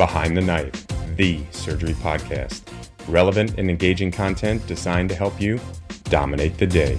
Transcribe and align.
Behind 0.00 0.34
the 0.34 0.40
Knife, 0.40 0.86
the 1.16 1.42
surgery 1.50 1.92
podcast. 1.92 2.62
Relevant 3.06 3.58
and 3.58 3.68
engaging 3.68 4.10
content 4.10 4.66
designed 4.66 5.10
to 5.10 5.14
help 5.14 5.38
you 5.38 5.60
dominate 6.04 6.56
the 6.56 6.66
day. 6.66 6.98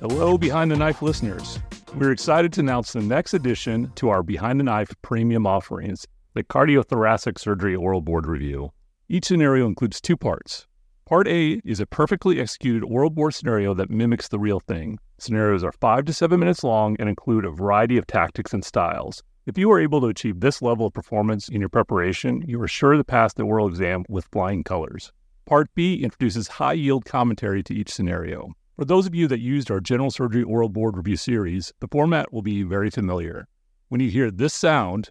Hello, 0.00 0.36
Behind 0.36 0.70
the 0.70 0.76
Knife 0.76 1.00
listeners. 1.00 1.58
We're 1.94 2.12
excited 2.12 2.52
to 2.52 2.60
announce 2.60 2.92
the 2.92 3.00
next 3.00 3.32
addition 3.32 3.90
to 3.94 4.10
our 4.10 4.22
Behind 4.22 4.60
the 4.60 4.64
Knife 4.64 4.94
premium 5.00 5.46
offerings, 5.46 6.06
the 6.34 6.44
Cardiothoracic 6.44 7.38
Surgery 7.38 7.74
Oral 7.74 8.02
Board 8.02 8.26
Review. 8.26 8.74
Each 9.08 9.24
scenario 9.24 9.66
includes 9.66 9.98
two 10.02 10.18
parts. 10.18 10.66
Part 11.04 11.26
A 11.26 11.60
is 11.64 11.80
a 11.80 11.86
perfectly 11.86 12.40
executed 12.40 12.84
oral 12.84 13.10
board 13.10 13.34
scenario 13.34 13.74
that 13.74 13.90
mimics 13.90 14.28
the 14.28 14.38
real 14.38 14.60
thing. 14.60 15.00
Scenarios 15.18 15.64
are 15.64 15.72
five 15.72 16.04
to 16.04 16.12
seven 16.12 16.38
minutes 16.38 16.62
long 16.62 16.96
and 17.00 17.08
include 17.08 17.44
a 17.44 17.50
variety 17.50 17.98
of 17.98 18.06
tactics 18.06 18.54
and 18.54 18.64
styles. 18.64 19.22
If 19.44 19.58
you 19.58 19.70
are 19.72 19.80
able 19.80 20.00
to 20.00 20.06
achieve 20.06 20.38
this 20.38 20.62
level 20.62 20.86
of 20.86 20.94
performance 20.94 21.48
in 21.48 21.60
your 21.60 21.68
preparation, 21.68 22.44
you 22.46 22.62
are 22.62 22.68
sure 22.68 22.92
to 22.92 23.02
pass 23.02 23.34
the 23.34 23.42
oral 23.42 23.66
exam 23.66 24.04
with 24.08 24.26
flying 24.26 24.62
colors. 24.62 25.12
Part 25.44 25.68
B 25.74 26.02
introduces 26.04 26.46
high 26.46 26.74
yield 26.74 27.04
commentary 27.04 27.64
to 27.64 27.74
each 27.74 27.90
scenario. 27.90 28.52
For 28.76 28.84
those 28.84 29.06
of 29.06 29.14
you 29.14 29.26
that 29.26 29.40
used 29.40 29.72
our 29.72 29.80
General 29.80 30.12
Surgery 30.12 30.44
Oral 30.44 30.68
Board 30.68 30.96
Review 30.96 31.16
series, 31.16 31.72
the 31.80 31.88
format 31.88 32.32
will 32.32 32.42
be 32.42 32.62
very 32.62 32.90
familiar. 32.90 33.48
When 33.88 34.00
you 34.00 34.08
hear 34.08 34.30
this 34.30 34.54
sound, 34.54 35.10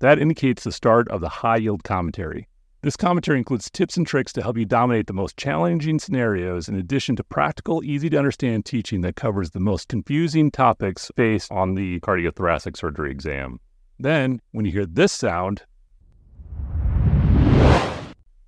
that 0.00 0.18
indicates 0.18 0.64
the 0.64 0.72
start 0.72 1.06
of 1.08 1.20
the 1.20 1.28
high 1.28 1.58
yield 1.58 1.84
commentary. 1.84 2.48
This 2.84 2.98
commentary 2.98 3.38
includes 3.38 3.70
tips 3.70 3.96
and 3.96 4.06
tricks 4.06 4.30
to 4.34 4.42
help 4.42 4.58
you 4.58 4.66
dominate 4.66 5.06
the 5.06 5.14
most 5.14 5.38
challenging 5.38 5.98
scenarios, 5.98 6.68
in 6.68 6.74
addition 6.74 7.16
to 7.16 7.24
practical, 7.24 7.82
easy 7.82 8.10
to 8.10 8.18
understand 8.18 8.66
teaching 8.66 9.00
that 9.00 9.16
covers 9.16 9.52
the 9.52 9.58
most 9.58 9.88
confusing 9.88 10.50
topics 10.50 11.10
faced 11.16 11.50
on 11.50 11.76
the 11.76 11.98
cardiothoracic 12.00 12.76
surgery 12.76 13.10
exam. 13.10 13.58
Then, 13.98 14.42
when 14.52 14.66
you 14.66 14.72
hear 14.72 14.84
this 14.84 15.14
sound, 15.14 15.62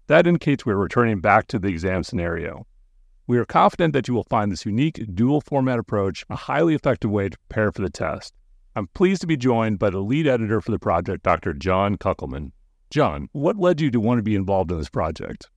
that 0.07 0.27
indicates 0.27 0.67
we're 0.67 0.77
returning 0.77 1.23
back 1.23 1.47
to 1.47 1.59
the 1.59 1.69
exam 1.69 2.05
scenario. 2.05 2.67
We 3.27 3.39
are 3.39 3.47
confident 3.47 3.95
that 3.95 4.07
you 4.07 4.13
will 4.13 4.25
find 4.25 4.53
this 4.53 4.67
unique 4.67 5.03
dual 5.15 5.41
format 5.41 5.79
approach 5.79 6.27
a 6.29 6.37
highly 6.37 6.75
effective 6.75 7.11
way 7.11 7.31
to 7.31 7.39
prepare 7.49 7.73
for 7.73 7.81
the 7.81 7.89
test. 7.89 8.35
I'm 8.75 8.89
pleased 8.89 9.23
to 9.23 9.27
be 9.27 9.39
joined 9.39 9.79
by 9.79 9.89
the 9.89 10.01
lead 10.01 10.27
editor 10.27 10.61
for 10.61 10.73
the 10.73 10.79
project, 10.79 11.23
Dr. 11.23 11.55
John 11.55 11.97
Kuckelman. 11.97 12.53
John, 12.91 13.29
what 13.33 13.59
led 13.59 13.81
you 13.81 13.91
to 13.91 14.01
want 14.01 14.19
to 14.19 14.23
be 14.23 14.37
involved 14.37 14.71
in 14.71 14.79
this 14.79 14.89
project? 14.89 15.51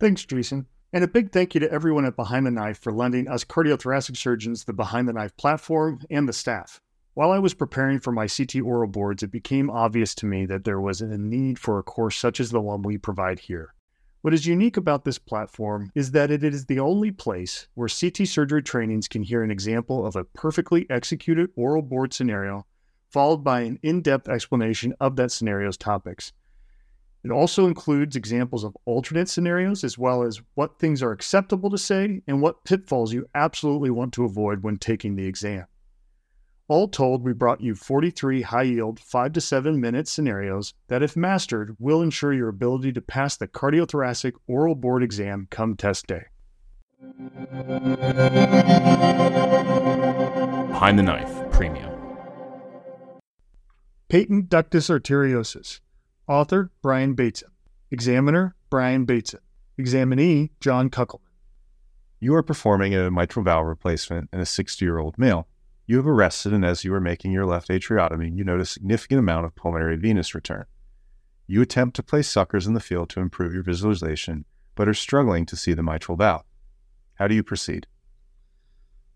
Thanks, 0.00 0.24
Jason. 0.24 0.66
And 0.92 1.04
a 1.04 1.08
big 1.08 1.32
thank 1.32 1.54
you 1.54 1.60
to 1.60 1.72
everyone 1.72 2.04
at 2.04 2.16
Behind 2.16 2.44
the 2.44 2.50
Knife 2.50 2.78
for 2.78 2.92
lending 2.92 3.28
us 3.28 3.44
cardiothoracic 3.44 4.16
surgeons 4.16 4.64
the 4.64 4.72
Behind 4.72 5.08
the 5.08 5.12
Knife 5.12 5.36
platform 5.36 6.00
and 6.10 6.28
the 6.28 6.32
staff. 6.32 6.80
While 7.14 7.30
I 7.30 7.38
was 7.38 7.54
preparing 7.54 8.00
for 8.00 8.10
my 8.10 8.26
CT 8.26 8.56
oral 8.62 8.88
boards, 8.88 9.22
it 9.22 9.30
became 9.30 9.70
obvious 9.70 10.14
to 10.16 10.26
me 10.26 10.44
that 10.46 10.64
there 10.64 10.80
was 10.80 11.00
a 11.00 11.18
need 11.18 11.58
for 11.58 11.78
a 11.78 11.82
course 11.82 12.16
such 12.16 12.40
as 12.40 12.50
the 12.50 12.60
one 12.60 12.82
we 12.82 12.98
provide 12.98 13.38
here. 13.38 13.74
What 14.22 14.34
is 14.34 14.46
unique 14.46 14.76
about 14.76 15.04
this 15.04 15.18
platform 15.18 15.92
is 15.94 16.10
that 16.12 16.30
it 16.30 16.44
is 16.44 16.66
the 16.66 16.80
only 16.80 17.10
place 17.10 17.68
where 17.74 17.88
CT 17.88 18.26
surgery 18.28 18.62
trainings 18.62 19.08
can 19.08 19.22
hear 19.22 19.42
an 19.42 19.50
example 19.50 20.06
of 20.06 20.16
a 20.16 20.24
perfectly 20.24 20.86
executed 20.90 21.50
oral 21.56 21.82
board 21.82 22.12
scenario, 22.12 22.66
followed 23.08 23.44
by 23.44 23.60
an 23.60 23.78
in 23.82 24.00
depth 24.00 24.28
explanation 24.28 24.94
of 25.00 25.16
that 25.16 25.32
scenario's 25.32 25.76
topics. 25.76 26.32
It 27.24 27.30
also 27.30 27.66
includes 27.66 28.16
examples 28.16 28.64
of 28.64 28.76
alternate 28.84 29.28
scenarios, 29.28 29.84
as 29.84 29.96
well 29.96 30.24
as 30.24 30.42
what 30.54 30.78
things 30.78 31.02
are 31.02 31.12
acceptable 31.12 31.70
to 31.70 31.78
say 31.78 32.20
and 32.26 32.42
what 32.42 32.64
pitfalls 32.64 33.12
you 33.12 33.28
absolutely 33.34 33.90
want 33.90 34.12
to 34.14 34.24
avoid 34.24 34.64
when 34.64 34.76
taking 34.76 35.14
the 35.14 35.26
exam. 35.26 35.66
All 36.66 36.88
told, 36.88 37.22
we 37.22 37.32
brought 37.32 37.60
you 37.60 37.74
43 37.76 38.42
high 38.42 38.62
yield, 38.62 38.98
5 38.98 39.32
to 39.34 39.40
7 39.40 39.80
minute 39.80 40.08
scenarios 40.08 40.74
that, 40.88 41.02
if 41.02 41.16
mastered, 41.16 41.76
will 41.78 42.02
ensure 42.02 42.32
your 42.32 42.48
ability 42.48 42.92
to 42.92 43.00
pass 43.00 43.36
the 43.36 43.46
cardiothoracic 43.46 44.32
oral 44.48 44.74
board 44.74 45.02
exam 45.02 45.46
come 45.50 45.76
test 45.76 46.06
day. 46.06 46.24
Behind 50.68 50.98
the 50.98 51.02
Knife 51.02 51.50
Premium. 51.52 51.90
Patent 54.08 54.48
ductus 54.48 54.90
arteriosus. 54.90 55.80
Author 56.32 56.70
Brian 56.80 57.12
Bateson. 57.12 57.50
Examiner 57.90 58.54
Brian 58.70 59.04
Bateson. 59.04 59.40
Examinee 59.76 60.50
John 60.60 60.88
Kuckelman. 60.88 61.28
You 62.20 62.34
are 62.34 62.42
performing 62.42 62.94
a 62.94 63.10
mitral 63.10 63.44
valve 63.44 63.66
replacement 63.66 64.30
in 64.32 64.40
a 64.40 64.46
60 64.46 64.82
year 64.82 64.96
old 64.96 65.18
male. 65.18 65.46
You 65.84 65.98
have 65.98 66.06
arrested, 66.06 66.54
and 66.54 66.64
as 66.64 66.84
you 66.84 66.94
are 66.94 67.02
making 67.02 67.32
your 67.32 67.44
left 67.44 67.68
atriotomy, 67.68 68.34
you 68.34 68.44
note 68.44 68.62
a 68.62 68.64
significant 68.64 69.18
amount 69.18 69.44
of 69.44 69.54
pulmonary 69.56 69.96
venous 69.96 70.34
return. 70.34 70.64
You 71.46 71.60
attempt 71.60 71.96
to 71.96 72.02
place 72.02 72.30
suckers 72.30 72.66
in 72.66 72.72
the 72.72 72.80
field 72.80 73.10
to 73.10 73.20
improve 73.20 73.52
your 73.52 73.62
visualization, 73.62 74.46
but 74.74 74.88
are 74.88 74.94
struggling 74.94 75.44
to 75.44 75.54
see 75.54 75.74
the 75.74 75.82
mitral 75.82 76.16
valve. 76.16 76.46
How 77.16 77.28
do 77.28 77.34
you 77.34 77.42
proceed? 77.42 77.86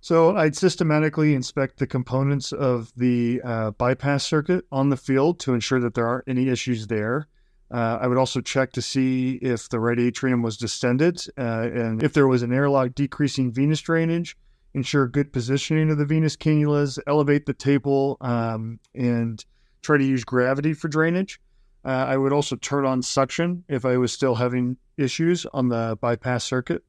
So 0.07 0.37
I'd 0.37 0.55
systematically 0.55 1.35
inspect 1.35 1.79
the 1.79 1.87
components 1.89 2.53
of 2.53 2.93
the 2.97 3.41
uh, 3.43 3.73
bypass 3.73 4.25
circuit 4.25 4.65
on 4.71 4.89
the 4.89 4.97
field 4.97 5.41
to 5.41 5.53
ensure 5.53 5.81
that 5.81 5.95
there 5.95 6.07
aren't 6.07 6.29
any 6.29 6.49
issues 6.49 6.87
there. 6.87 7.27
Uh, 7.73 7.99
I 8.01 8.07
would 8.07 8.17
also 8.17 8.41
check 8.41 8.71
to 8.75 8.83
see 8.83 9.33
if 9.43 9.69
the 9.69 9.81
right 9.81 9.99
atrium 9.99 10.43
was 10.43 10.57
distended 10.57 11.27
uh, 11.37 11.71
and 11.75 12.05
if 12.05 12.13
there 12.13 12.29
was 12.29 12.45
an 12.45 12.53
airlock 12.53 12.95
decreasing 12.95 13.51
venous 13.51 13.81
drainage 13.81 14.37
ensure 14.75 15.09
good 15.09 15.33
positioning 15.33 15.91
of 15.91 15.99
the 15.99 16.05
venous 16.05 16.37
cannulas, 16.37 17.01
elevate 17.09 17.47
the 17.47 17.53
table, 17.53 18.17
um, 18.21 18.79
and 18.95 19.45
try 19.83 19.99
to 19.99 20.05
use 20.05 20.23
gravity 20.23 20.73
for 20.73 20.87
drainage. 20.87 21.41
Uh, 21.85 22.07
I 22.07 22.17
would 22.17 22.33
also 22.33 22.55
turn 22.55 22.87
on 22.87 23.03
suction 23.03 23.65
if 23.69 23.85
I 23.85 23.97
was 23.97 24.13
still 24.13 24.37
having 24.37 24.77
issues 24.97 25.47
on 25.47 25.69
the 25.69 25.99
bypass 26.01 26.45
circuit. 26.45 26.85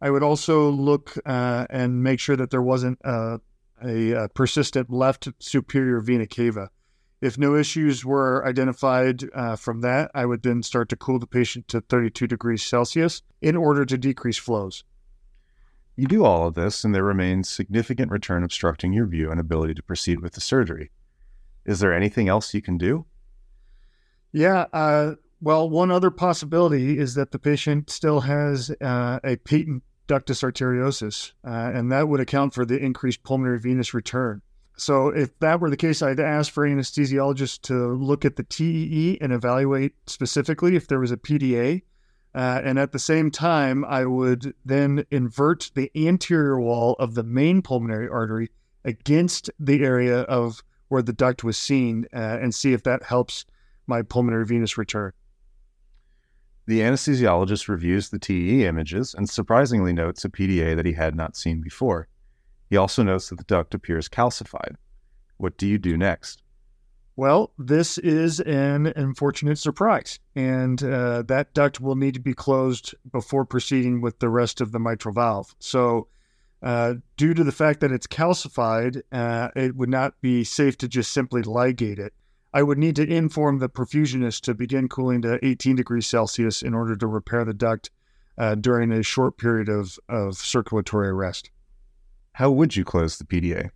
I 0.00 0.10
would 0.10 0.22
also 0.22 0.70
look 0.70 1.16
uh, 1.26 1.66
and 1.68 2.02
make 2.02 2.20
sure 2.20 2.36
that 2.36 2.50
there 2.50 2.62
wasn't 2.62 2.98
a, 3.04 3.40
a, 3.82 4.28
persistent 4.34 4.90
left 4.90 5.28
superior 5.38 6.00
vena 6.00 6.26
cava. 6.26 6.70
If 7.20 7.36
no 7.36 7.54
issues 7.54 8.02
were 8.02 8.46
identified 8.46 9.24
uh, 9.34 9.56
from 9.56 9.82
that, 9.82 10.10
I 10.14 10.24
would 10.24 10.42
then 10.42 10.62
start 10.62 10.88
to 10.88 10.96
cool 10.96 11.18
the 11.18 11.26
patient 11.26 11.68
to 11.68 11.82
32 11.82 12.26
degrees 12.26 12.62
Celsius 12.62 13.20
in 13.42 13.56
order 13.56 13.84
to 13.84 13.98
decrease 13.98 14.38
flows. 14.38 14.84
You 15.96 16.06
do 16.06 16.24
all 16.24 16.46
of 16.46 16.54
this, 16.54 16.82
and 16.82 16.94
there 16.94 17.04
remains 17.04 17.50
significant 17.50 18.10
return 18.10 18.42
obstructing 18.42 18.94
your 18.94 19.04
view 19.04 19.30
and 19.30 19.38
ability 19.38 19.74
to 19.74 19.82
proceed 19.82 20.20
with 20.20 20.32
the 20.32 20.40
surgery. 20.40 20.90
Is 21.66 21.80
there 21.80 21.92
anything 21.92 22.26
else 22.26 22.54
you 22.54 22.62
can 22.62 22.78
do? 22.78 23.04
Yeah. 24.32 24.66
Uh, 24.72 25.16
well, 25.42 25.68
one 25.68 25.90
other 25.90 26.10
possibility 26.10 26.98
is 26.98 27.14
that 27.16 27.32
the 27.32 27.38
patient 27.38 27.90
still 27.90 28.20
has 28.20 28.70
uh, 28.80 29.20
a 29.22 29.36
patent 29.36 29.82
ductus 30.10 30.42
arteriosus, 30.42 31.32
uh, 31.44 31.70
and 31.76 31.92
that 31.92 32.08
would 32.08 32.20
account 32.20 32.52
for 32.54 32.64
the 32.64 32.78
increased 32.78 33.22
pulmonary 33.22 33.60
venous 33.60 33.94
return. 33.94 34.42
So, 34.76 35.08
if 35.08 35.38
that 35.40 35.60
were 35.60 35.70
the 35.70 35.76
case, 35.76 36.00
I'd 36.00 36.18
ask 36.18 36.50
for 36.50 36.66
anesthesiologist 36.66 37.62
to 37.62 37.92
look 37.92 38.24
at 38.24 38.36
the 38.36 38.42
TEE 38.42 39.18
and 39.20 39.32
evaluate 39.32 39.92
specifically 40.06 40.74
if 40.74 40.88
there 40.88 41.00
was 41.00 41.12
a 41.12 41.16
PDA 41.16 41.82
uh, 42.34 42.60
and 42.64 42.78
at 42.78 42.92
the 42.92 42.98
same 42.98 43.30
time, 43.30 43.84
I 43.84 44.04
would 44.04 44.54
then 44.64 45.04
invert 45.10 45.70
the 45.74 45.90
anterior 45.96 46.60
wall 46.60 46.94
of 46.98 47.14
the 47.14 47.24
main 47.24 47.60
pulmonary 47.60 48.08
artery 48.08 48.50
against 48.84 49.50
the 49.58 49.82
area 49.84 50.20
of 50.22 50.62
where 50.88 51.02
the 51.02 51.12
duct 51.12 51.42
was 51.42 51.58
seen 51.58 52.06
uh, 52.14 52.38
and 52.40 52.54
see 52.54 52.72
if 52.72 52.82
that 52.84 53.02
helps 53.02 53.44
my 53.86 54.02
pulmonary 54.02 54.46
venous 54.46 54.78
return. 54.78 55.12
The 56.70 56.82
anesthesiologist 56.82 57.66
reviews 57.66 58.10
the 58.10 58.20
TE 58.20 58.64
images 58.64 59.12
and 59.12 59.28
surprisingly 59.28 59.92
notes 59.92 60.24
a 60.24 60.28
PDA 60.28 60.76
that 60.76 60.86
he 60.86 60.92
had 60.92 61.16
not 61.16 61.36
seen 61.36 61.60
before. 61.60 62.06
He 62.68 62.76
also 62.76 63.02
notes 63.02 63.28
that 63.28 63.38
the 63.38 63.44
duct 63.44 63.74
appears 63.74 64.08
calcified. 64.08 64.76
What 65.36 65.56
do 65.56 65.66
you 65.66 65.78
do 65.78 65.96
next? 65.96 66.44
Well, 67.16 67.50
this 67.58 67.98
is 67.98 68.38
an 68.38 68.86
unfortunate 68.94 69.58
surprise, 69.58 70.20
and 70.36 70.80
uh, 70.84 71.22
that 71.22 71.54
duct 71.54 71.80
will 71.80 71.96
need 71.96 72.14
to 72.14 72.20
be 72.20 72.34
closed 72.34 72.94
before 73.10 73.44
proceeding 73.44 74.00
with 74.00 74.20
the 74.20 74.28
rest 74.28 74.60
of 74.60 74.70
the 74.70 74.78
mitral 74.78 75.12
valve. 75.12 75.56
So, 75.58 76.06
uh, 76.62 76.94
due 77.16 77.34
to 77.34 77.42
the 77.42 77.50
fact 77.50 77.80
that 77.80 77.90
it's 77.90 78.06
calcified, 78.06 79.02
uh, 79.10 79.48
it 79.56 79.74
would 79.74 79.90
not 79.90 80.20
be 80.20 80.44
safe 80.44 80.78
to 80.78 80.86
just 80.86 81.10
simply 81.10 81.42
ligate 81.42 81.98
it. 81.98 82.14
I 82.52 82.62
would 82.62 82.78
need 82.78 82.96
to 82.96 83.06
inform 83.06 83.58
the 83.58 83.68
perfusionist 83.68 84.40
to 84.42 84.54
begin 84.54 84.88
cooling 84.88 85.22
to 85.22 85.44
18 85.44 85.76
degrees 85.76 86.06
Celsius 86.06 86.62
in 86.62 86.74
order 86.74 86.96
to 86.96 87.06
repair 87.06 87.44
the 87.44 87.54
duct 87.54 87.90
uh, 88.36 88.54
during 88.56 88.90
a 88.90 89.02
short 89.02 89.38
period 89.38 89.68
of, 89.68 89.98
of 90.08 90.36
circulatory 90.36 91.08
arrest. 91.08 91.50
How 92.32 92.50
would 92.50 92.74
you 92.74 92.84
close 92.84 93.18
the 93.18 93.24
PDA? 93.24 93.70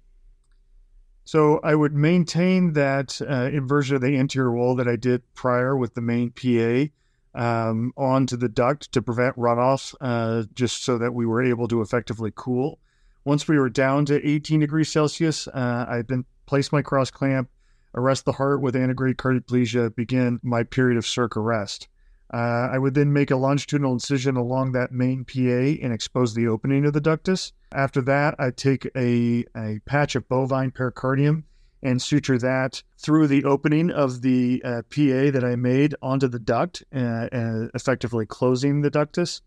So 1.25 1.61
I 1.63 1.75
would 1.75 1.95
maintain 1.95 2.73
that 2.75 3.21
uh, 3.23 3.51
inversion 3.53 3.97
of 3.97 4.03
the 4.03 4.17
anterior 4.17 4.53
wall 4.53 4.75
that 4.77 4.89
I 4.89 4.97
did 4.97 5.23
prior 5.35 5.77
with 5.77 5.95
the 5.95 6.01
main 6.01 6.31
PA. 6.31 6.91
um, 7.35 7.93
onto 7.97 8.37
the 8.37 8.49
duct 8.49 8.93
to 8.93 9.03
prevent 9.03 9.37
runoff, 9.37 9.95
uh, 10.01 10.45
just 10.55 10.85
so 10.85 10.99
that 10.99 11.13
we 11.13 11.27
were 11.27 11.43
able 11.43 11.67
to 11.69 11.81
effectively 11.81 12.33
cool. 12.35 12.79
Once 13.25 13.49
we 13.49 13.59
were 13.59 13.71
down 13.71 14.05
to 14.05 14.27
18 14.27 14.61
degrees 14.61 14.91
Celsius, 14.91 15.49
uh, 15.49 15.87
I 15.89 16.03
then 16.03 16.25
placed 16.47 16.73
my 16.73 16.83
cross 16.83 17.11
clamp, 17.11 17.49
arrest 17.95 18.25
the 18.25 18.33
heart 18.33 18.61
with 18.61 18.77
antegrade 18.77 19.17
cardioplegia, 19.17 19.95
begin 19.95 20.41
my 20.43 20.63
period 20.63 20.99
of 20.99 21.07
circ 21.07 21.37
arrest. 21.37 21.89
Uh, 22.33 22.69
I 22.73 22.79
would 22.79 22.95
then 22.95 23.13
make 23.13 23.31
a 23.31 23.37
longitudinal 23.37 23.93
incision 23.93 24.37
along 24.37 24.73
that 24.73 24.91
main 24.91 25.25
PA 25.25 25.81
and 25.85 25.93
expose 25.93 26.35
the 26.35 26.49
opening 26.49 26.85
of 26.85 26.93
the 26.93 27.01
ductus. 27.01 27.53
After 27.73 28.01
that, 28.03 28.35
I 28.39 28.51
take 28.51 28.91
a, 28.97 29.45
a 29.57 29.79
patch 29.85 30.17
of 30.17 30.29
bovine 30.29 30.73
pericardium 30.73 31.45
and 31.83 32.01
suture 32.01 32.39
that 32.39 32.83
through 32.99 33.29
the 33.29 33.45
opening 33.45 33.91
of 33.91 34.23
the 34.23 34.63
uh, 34.65 34.83
PA 34.91 35.31
that 35.31 35.45
I 35.45 35.55
made 35.55 35.95
onto 36.03 36.27
the 36.27 36.39
duct, 36.39 36.83
uh, 36.95 36.99
uh, 36.99 37.69
effectively 37.75 38.27
closing 38.27 38.81
the 38.81 38.91
ductus. 38.91 39.43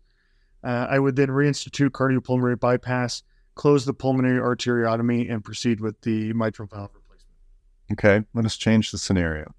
Uh, 0.64 0.86
I 0.88 0.98
would 0.98 1.16
then 1.16 1.28
reinstitute 1.28 1.90
cardiopulmonary 1.90 2.58
bypass, 2.58 3.22
close 3.54 3.84
the 3.84 3.94
pulmonary 3.94 4.40
arteriotomy, 4.40 5.30
and 5.30 5.44
proceed 5.44 5.80
with 5.80 6.00
the 6.02 6.32
mitral 6.32 6.68
valve. 6.68 6.97
Okay, 7.92 8.22
let 8.34 8.44
us 8.44 8.56
change 8.56 8.90
the 8.90 8.98
scenario. 8.98 9.54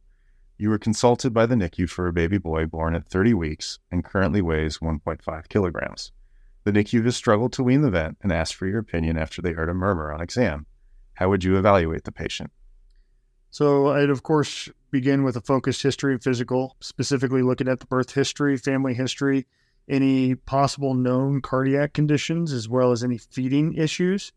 You 0.58 0.70
were 0.70 0.78
consulted 0.78 1.34
by 1.34 1.46
the 1.46 1.56
NICU 1.56 1.90
for 1.90 2.08
a 2.08 2.14
baby 2.14 2.38
boy 2.38 2.66
born 2.66 2.94
at 2.94 3.08
30 3.08 3.34
weeks 3.34 3.80
and 3.92 4.04
currently 4.04 4.42
weighs 4.42 4.80
1.5 4.80 5.50
kilograms. 5.50 6.12
The 6.64 6.72
NICU 6.72 7.04
has 7.06 7.16
struggled 7.16 7.54
to 7.54 7.64
wean 7.64 7.82
the 7.82 7.90
vent 7.90 8.18
and 8.22 8.32
asked 8.32 8.56
for 8.56 8.68
your 8.68 8.80
opinion 8.80 9.18
after 9.18 9.42
they 9.42 9.54
heard 9.54 9.70
a 9.70 9.74
murmur 9.74 10.12
on 10.12 10.22
exam. 10.22 10.66
How 11.14 11.30
would 11.30 11.44
you 11.44 11.58
evaluate 11.58 12.04
the 12.04 12.12
patient? 12.12 12.52
So 13.52 13.88
I'd 13.88 14.10
of 14.10 14.22
course 14.22 14.70
begin 14.92 15.24
with 15.24 15.36
a 15.36 15.42
focused 15.42 15.82
history 15.82 16.14
and 16.14 16.24
physical, 16.24 16.76
specifically 16.82 17.42
looking 17.42 17.68
at 17.68 17.80
the 17.80 17.88
birth 17.88 18.14
history, 18.14 18.58
family 18.58 18.94
history, 18.94 19.48
any 19.88 20.36
possible 20.36 20.94
known 20.94 21.42
cardiac 21.42 21.94
conditions, 21.94 22.54
as 22.54 22.70
well 22.70 22.92
as 22.92 23.04
any 23.04 23.18
feeding 23.18 23.74
issues. 23.74 24.32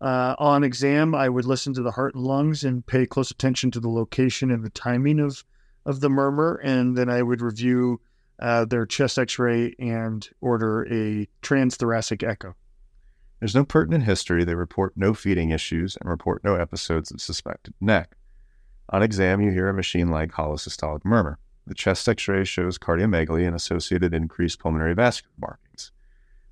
Uh, 0.00 0.34
on 0.38 0.62
exam, 0.62 1.14
I 1.14 1.28
would 1.28 1.46
listen 1.46 1.72
to 1.74 1.82
the 1.82 1.92
heart 1.92 2.14
and 2.14 2.24
lungs 2.24 2.64
and 2.64 2.86
pay 2.86 3.06
close 3.06 3.30
attention 3.30 3.70
to 3.72 3.80
the 3.80 3.88
location 3.88 4.50
and 4.50 4.64
the 4.64 4.70
timing 4.70 5.20
of 5.20 5.44
of 5.86 6.00
the 6.00 6.10
murmur, 6.10 6.60
and 6.64 6.96
then 6.96 7.08
I 7.08 7.22
would 7.22 7.40
review 7.40 8.00
uh, 8.40 8.64
their 8.64 8.84
chest 8.84 9.18
X-ray 9.18 9.74
and 9.78 10.28
order 10.40 10.82
a 10.92 11.28
transthoracic 11.42 12.28
echo. 12.28 12.54
There's 13.38 13.54
no 13.54 13.64
pertinent 13.64 14.04
history. 14.04 14.44
They 14.44 14.54
report 14.54 14.94
no 14.96 15.14
feeding 15.14 15.50
issues 15.50 15.96
and 15.96 16.10
report 16.10 16.42
no 16.42 16.56
episodes 16.56 17.10
of 17.10 17.20
suspected 17.20 17.74
NEC. 17.80 18.16
On 18.90 19.02
exam, 19.02 19.40
you 19.40 19.52
hear 19.52 19.68
a 19.68 19.74
machine-like 19.74 20.32
holosystolic 20.32 21.04
murmur. 21.04 21.38
The 21.66 21.74
chest 21.74 22.08
X-ray 22.08 22.44
shows 22.44 22.78
cardiomegaly 22.78 23.46
and 23.46 23.54
associated 23.54 24.14
increased 24.14 24.58
pulmonary 24.58 24.94
vascular 24.94 25.34
markings. 25.38 25.92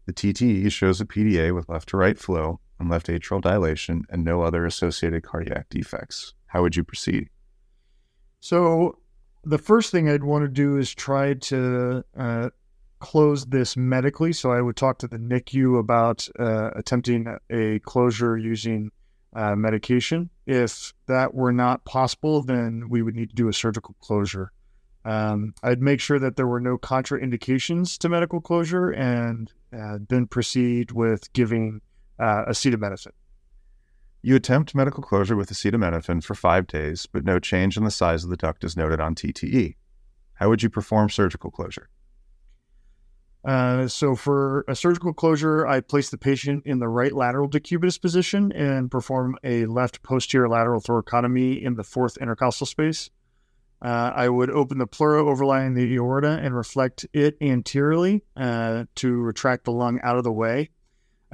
The 0.06 0.12
TTE 0.12 0.70
shows 0.70 1.00
a 1.00 1.06
PDA 1.06 1.54
with 1.54 1.68
left 1.68 1.88
to 1.90 1.96
right 1.96 2.18
flow 2.18 2.60
and 2.78 2.90
left 2.90 3.06
atrial 3.06 3.40
dilation 3.40 4.04
and 4.10 4.24
no 4.24 4.42
other 4.42 4.64
associated 4.64 5.22
cardiac 5.22 5.68
defects. 5.68 6.34
How 6.46 6.62
would 6.62 6.76
you 6.76 6.84
proceed? 6.84 7.28
So 8.40 8.98
the 9.44 9.58
first 9.58 9.90
thing 9.90 10.08
I'd 10.08 10.24
want 10.24 10.44
to 10.44 10.48
do 10.48 10.76
is 10.76 10.94
try 10.94 11.34
to 11.34 12.04
uh, 12.16 12.50
close 12.98 13.46
this 13.46 13.76
medically. 13.76 14.32
So 14.32 14.52
I 14.52 14.60
would 14.60 14.76
talk 14.76 14.98
to 14.98 15.08
the 15.08 15.18
NICU 15.18 15.78
about 15.78 16.28
uh, 16.38 16.70
attempting 16.74 17.36
a 17.50 17.78
closure 17.80 18.36
using 18.36 18.90
uh, 19.34 19.56
medication. 19.56 20.30
If 20.46 20.92
that 21.06 21.34
were 21.34 21.52
not 21.52 21.84
possible, 21.84 22.42
then 22.42 22.88
we 22.88 23.02
would 23.02 23.14
need 23.14 23.30
to 23.30 23.34
do 23.34 23.48
a 23.48 23.52
surgical 23.52 23.94
closure. 24.00 24.52
Um, 25.04 25.54
I'd 25.62 25.82
make 25.82 26.00
sure 26.00 26.18
that 26.18 26.36
there 26.36 26.46
were 26.46 26.60
no 26.60 26.78
contraindications 26.78 27.98
to 27.98 28.08
medical 28.08 28.40
closure 28.40 28.90
and 28.90 29.52
uh, 29.76 29.98
then 30.08 30.26
proceed 30.26 30.92
with 30.92 31.30
giving 31.34 31.82
uh, 32.18 32.44
acetaminophen. 32.46 33.12
You 34.22 34.36
attempt 34.36 34.74
medical 34.74 35.02
closure 35.02 35.36
with 35.36 35.50
acetaminophen 35.50 36.24
for 36.24 36.34
five 36.34 36.66
days, 36.66 37.06
but 37.06 37.24
no 37.24 37.38
change 37.38 37.76
in 37.76 37.84
the 37.84 37.90
size 37.90 38.24
of 38.24 38.30
the 38.30 38.36
duct 38.36 38.64
is 38.64 38.76
noted 38.76 39.00
on 39.00 39.14
TTE. 39.14 39.76
How 40.34 40.48
would 40.48 40.62
you 40.62 40.70
perform 40.70 41.10
surgical 41.10 41.50
closure? 41.50 41.88
Uh, 43.44 43.86
so 43.86 44.16
for 44.16 44.64
a 44.66 44.74
surgical 44.74 45.12
closure, 45.12 45.66
I 45.66 45.80
place 45.80 46.08
the 46.08 46.16
patient 46.16 46.62
in 46.64 46.78
the 46.78 46.88
right 46.88 47.12
lateral 47.12 47.48
decubitus 47.48 48.00
position 48.00 48.50
and 48.52 48.90
perform 48.90 49.36
a 49.44 49.66
left 49.66 50.02
posterior 50.02 50.48
lateral 50.48 50.80
thoracotomy 50.80 51.62
in 51.62 51.74
the 51.74 51.84
fourth 51.84 52.16
intercostal 52.16 52.66
space. 52.66 53.10
Uh, 53.82 54.12
I 54.14 54.30
would 54.30 54.48
open 54.48 54.78
the 54.78 54.86
pleura 54.86 55.22
overlying 55.22 55.74
the 55.74 55.94
aorta 55.96 56.40
and 56.42 56.56
reflect 56.56 57.04
it 57.12 57.36
anteriorly 57.42 58.24
uh, 58.34 58.84
to 58.94 59.12
retract 59.20 59.64
the 59.64 59.72
lung 59.72 60.00
out 60.02 60.16
of 60.16 60.24
the 60.24 60.32
way. 60.32 60.70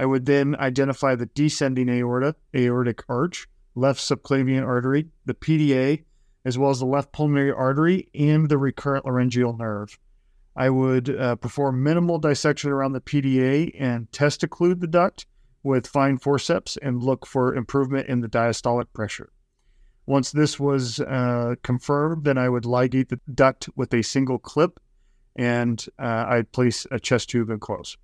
I 0.01 0.05
would 0.05 0.25
then 0.25 0.55
identify 0.55 1.13
the 1.13 1.27
descending 1.27 1.87
aorta, 1.87 2.35
aortic 2.55 3.03
arch, 3.07 3.47
left 3.75 3.99
subclavian 3.99 4.65
artery, 4.65 5.09
the 5.25 5.35
PDA, 5.35 6.05
as 6.43 6.57
well 6.57 6.71
as 6.71 6.79
the 6.79 6.87
left 6.87 7.11
pulmonary 7.11 7.51
artery 7.51 8.09
and 8.15 8.49
the 8.49 8.57
recurrent 8.57 9.05
laryngeal 9.05 9.55
nerve. 9.55 9.99
I 10.55 10.71
would 10.71 11.15
uh, 11.15 11.35
perform 11.35 11.83
minimal 11.83 12.17
dissection 12.17 12.71
around 12.71 12.93
the 12.93 13.01
PDA 13.01 13.75
and 13.79 14.11
test 14.11 14.41
occlude 14.41 14.79
the 14.79 14.87
duct 14.87 15.27
with 15.61 15.85
fine 15.85 16.17
forceps 16.17 16.77
and 16.81 17.03
look 17.03 17.27
for 17.27 17.53
improvement 17.53 18.07
in 18.07 18.21
the 18.21 18.27
diastolic 18.27 18.87
pressure. 18.93 19.31
Once 20.07 20.31
this 20.31 20.59
was 20.59 20.99
uh, 20.99 21.53
confirmed, 21.61 22.23
then 22.23 22.39
I 22.39 22.49
would 22.49 22.63
ligate 22.63 23.09
the 23.09 23.19
duct 23.31 23.69
with 23.75 23.93
a 23.93 24.01
single 24.01 24.39
clip 24.39 24.79
and 25.35 25.85
uh, 25.99 26.25
I'd 26.27 26.51
place 26.51 26.87
a 26.89 26.99
chest 26.99 27.29
tube 27.29 27.51
and 27.51 27.61
close. 27.61 27.97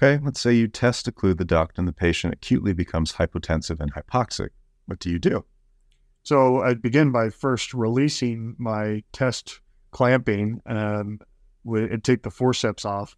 Okay, 0.00 0.22
let's 0.22 0.38
say 0.38 0.52
you 0.52 0.68
test 0.68 1.12
occlude 1.12 1.38
the 1.38 1.44
duct 1.44 1.76
and 1.76 1.88
the 1.88 1.92
patient 1.92 2.32
acutely 2.32 2.72
becomes 2.72 3.14
hypotensive 3.14 3.80
and 3.80 3.92
hypoxic. 3.92 4.50
What 4.86 5.00
do 5.00 5.10
you 5.10 5.18
do? 5.18 5.44
So 6.22 6.62
I'd 6.62 6.80
begin 6.80 7.10
by 7.10 7.30
first 7.30 7.74
releasing 7.74 8.54
my 8.58 9.02
test 9.10 9.60
clamping 9.90 10.62
um, 10.66 11.18
and 11.64 12.04
take 12.04 12.22
the 12.22 12.30
forceps 12.30 12.84
off. 12.84 13.16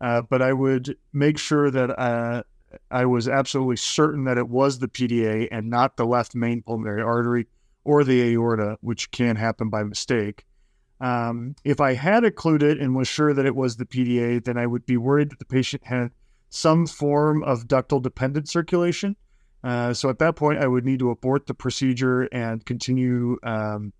Uh, 0.00 0.22
but 0.22 0.40
I 0.40 0.52
would 0.52 0.96
make 1.12 1.36
sure 1.36 1.68
that 1.68 1.98
uh, 1.98 2.44
I 2.92 3.06
was 3.06 3.26
absolutely 3.26 3.76
certain 3.76 4.22
that 4.24 4.38
it 4.38 4.48
was 4.48 4.78
the 4.78 4.86
PDA 4.86 5.48
and 5.50 5.68
not 5.68 5.96
the 5.96 6.06
left 6.06 6.36
main 6.36 6.62
pulmonary 6.62 7.02
artery 7.02 7.48
or 7.82 8.04
the 8.04 8.22
aorta, 8.34 8.78
which 8.82 9.10
can 9.10 9.34
happen 9.34 9.68
by 9.68 9.82
mistake. 9.82 10.44
Um, 11.00 11.56
if 11.64 11.80
I 11.80 11.94
had 11.94 12.22
occluded 12.22 12.78
and 12.78 12.94
was 12.94 13.08
sure 13.08 13.34
that 13.34 13.46
it 13.46 13.56
was 13.56 13.78
the 13.78 13.86
PDA, 13.86 14.44
then 14.44 14.56
I 14.56 14.66
would 14.68 14.86
be 14.86 14.96
worried 14.96 15.30
that 15.30 15.40
the 15.40 15.44
patient 15.44 15.82
had 15.86 16.12
some 16.50 16.86
form 16.86 17.42
of 17.44 17.66
ductal 17.66 18.02
dependent 18.02 18.48
circulation. 18.48 19.16
Uh, 19.62 19.94
so 19.94 20.08
at 20.08 20.18
that 20.18 20.36
point, 20.36 20.58
I 20.58 20.66
would 20.66 20.84
need 20.84 20.98
to 20.98 21.10
abort 21.10 21.46
the 21.46 21.54
procedure 21.54 22.22
and 22.32 22.64
continue 22.64 23.38
um, 23.42 23.92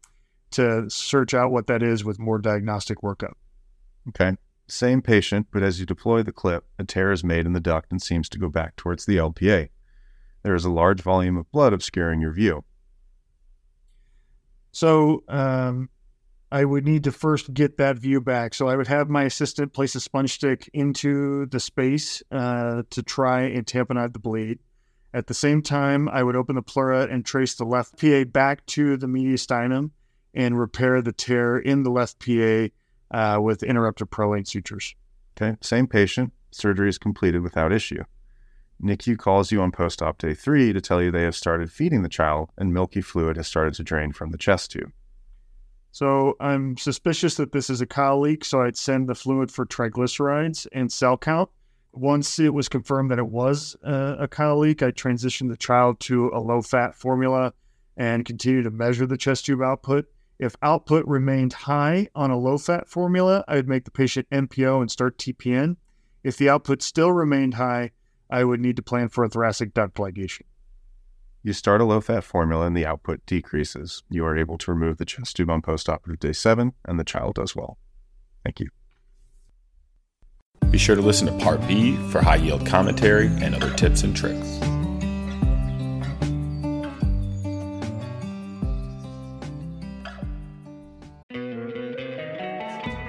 to 0.52 0.88
search 0.90 1.32
out 1.32 1.52
what 1.52 1.68
that 1.68 1.82
is 1.82 2.04
with 2.04 2.18
more 2.18 2.38
diagnostic 2.38 3.02
workup. 3.02 3.34
Okay. 4.08 4.36
Same 4.66 5.02
patient, 5.02 5.48
but 5.50 5.62
as 5.62 5.80
you 5.80 5.86
deploy 5.86 6.22
the 6.22 6.32
clip, 6.32 6.64
a 6.78 6.84
tear 6.84 7.12
is 7.12 7.24
made 7.24 7.44
in 7.44 7.52
the 7.52 7.60
duct 7.60 7.90
and 7.90 8.00
seems 8.00 8.28
to 8.28 8.38
go 8.38 8.48
back 8.48 8.76
towards 8.76 9.04
the 9.04 9.16
LPA. 9.16 9.68
There 10.42 10.54
is 10.54 10.64
a 10.64 10.70
large 10.70 11.02
volume 11.02 11.36
of 11.36 11.50
blood 11.50 11.72
obscuring 11.72 12.20
your 12.20 12.32
view. 12.32 12.64
So 14.72 15.24
um, 15.28 15.90
I 16.52 16.64
would 16.64 16.84
need 16.84 17.04
to 17.04 17.12
first 17.12 17.54
get 17.54 17.76
that 17.78 17.96
view 17.96 18.20
back. 18.20 18.54
So 18.54 18.68
I 18.68 18.76
would 18.76 18.88
have 18.88 19.08
my 19.08 19.24
assistant 19.24 19.72
place 19.72 19.94
a 19.94 20.00
sponge 20.00 20.32
stick 20.32 20.68
into 20.72 21.46
the 21.46 21.60
space 21.60 22.22
uh, 22.32 22.82
to 22.90 23.02
try 23.02 23.42
and 23.42 23.64
tamponade 23.64 24.12
the 24.12 24.18
bleed. 24.18 24.58
At 25.14 25.26
the 25.26 25.34
same 25.34 25.62
time, 25.62 26.08
I 26.08 26.22
would 26.22 26.36
open 26.36 26.56
the 26.56 26.62
pleura 26.62 27.06
and 27.10 27.24
trace 27.24 27.54
the 27.54 27.64
left 27.64 28.00
PA 28.00 28.24
back 28.24 28.66
to 28.66 28.96
the 28.96 29.06
mediastinum 29.06 29.90
and 30.34 30.58
repair 30.58 31.02
the 31.02 31.12
tear 31.12 31.58
in 31.58 31.82
the 31.82 31.90
left 31.90 32.18
PA 32.24 32.68
uh, 33.10 33.40
with 33.40 33.62
interrupted 33.62 34.10
Prolene 34.10 34.46
sutures. 34.46 34.94
Okay, 35.36 35.56
same 35.60 35.86
patient. 35.86 36.32
Surgery 36.52 36.88
is 36.88 36.98
completed 36.98 37.42
without 37.42 37.72
issue. 37.72 38.04
NICU 38.82 39.18
calls 39.18 39.52
you 39.52 39.60
on 39.60 39.72
post 39.72 40.00
op 40.00 40.18
day 40.18 40.34
three 40.34 40.72
to 40.72 40.80
tell 40.80 41.02
you 41.02 41.10
they 41.10 41.22
have 41.22 41.36
started 41.36 41.70
feeding 41.70 42.02
the 42.02 42.08
child 42.08 42.50
and 42.56 42.72
milky 42.72 43.00
fluid 43.00 43.36
has 43.36 43.46
started 43.46 43.74
to 43.74 43.82
drain 43.82 44.12
from 44.12 44.30
the 44.30 44.38
chest 44.38 44.70
tube. 44.70 44.92
So 45.92 46.34
I'm 46.40 46.76
suspicious 46.76 47.34
that 47.36 47.52
this 47.52 47.68
is 47.68 47.80
a 47.80 47.86
chyle 47.86 48.20
leak, 48.20 48.44
so 48.44 48.62
I'd 48.62 48.76
send 48.76 49.08
the 49.08 49.14
fluid 49.14 49.50
for 49.50 49.66
triglycerides 49.66 50.66
and 50.72 50.92
cell 50.92 51.16
count. 51.16 51.50
Once 51.92 52.38
it 52.38 52.54
was 52.54 52.68
confirmed 52.68 53.10
that 53.10 53.18
it 53.18 53.26
was 53.26 53.76
uh, 53.84 54.16
a 54.20 54.28
chyle 54.28 54.58
leak, 54.58 54.82
I 54.82 54.92
transitioned 54.92 55.50
the 55.50 55.56
child 55.56 55.98
to 56.00 56.30
a 56.32 56.38
low 56.38 56.62
fat 56.62 56.94
formula 56.94 57.52
and 57.96 58.24
continue 58.24 58.62
to 58.62 58.70
measure 58.70 59.06
the 59.06 59.16
chest 59.16 59.46
tube 59.46 59.62
output. 59.62 60.06
If 60.38 60.54
output 60.62 61.04
remained 61.06 61.52
high 61.52 62.08
on 62.14 62.30
a 62.30 62.38
low 62.38 62.56
fat 62.56 62.88
formula, 62.88 63.44
I 63.48 63.56
would 63.56 63.68
make 63.68 63.84
the 63.84 63.90
patient 63.90 64.28
NPO 64.30 64.80
and 64.80 64.90
start 64.90 65.18
TPN. 65.18 65.76
If 66.22 66.36
the 66.36 66.48
output 66.48 66.82
still 66.82 67.12
remained 67.12 67.54
high, 67.54 67.90
I 68.30 68.44
would 68.44 68.60
need 68.60 68.76
to 68.76 68.82
plan 68.82 69.08
for 69.08 69.24
a 69.24 69.28
thoracic 69.28 69.74
duct 69.74 69.96
ligation. 69.96 70.42
You 71.42 71.54
start 71.54 71.80
a 71.80 71.84
low 71.84 72.02
fat 72.02 72.22
formula 72.22 72.66
and 72.66 72.76
the 72.76 72.84
output 72.84 73.24
decreases. 73.24 74.02
You 74.10 74.26
are 74.26 74.36
able 74.36 74.58
to 74.58 74.70
remove 74.70 74.98
the 74.98 75.06
chest 75.06 75.36
tube 75.36 75.48
on 75.48 75.62
postoperative 75.62 76.18
day 76.18 76.32
seven, 76.34 76.74
and 76.84 77.00
the 77.00 77.04
child 77.04 77.36
does 77.36 77.56
well. 77.56 77.78
Thank 78.44 78.60
you. 78.60 78.68
Be 80.70 80.76
sure 80.76 80.96
to 80.96 81.02
listen 81.02 81.26
to 81.26 81.44
Part 81.44 81.66
B 81.66 81.96
for 82.10 82.20
high 82.20 82.36
yield 82.36 82.66
commentary 82.66 83.26
and 83.26 83.54
other 83.54 83.72
tips 83.74 84.02
and 84.02 84.14
tricks. 84.14 84.58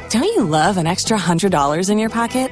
Don't 0.10 0.24
you 0.24 0.44
love 0.44 0.78
an 0.78 0.88
extra 0.88 1.18
$100 1.18 1.90
in 1.90 1.98
your 1.98 2.10
pocket? 2.10 2.52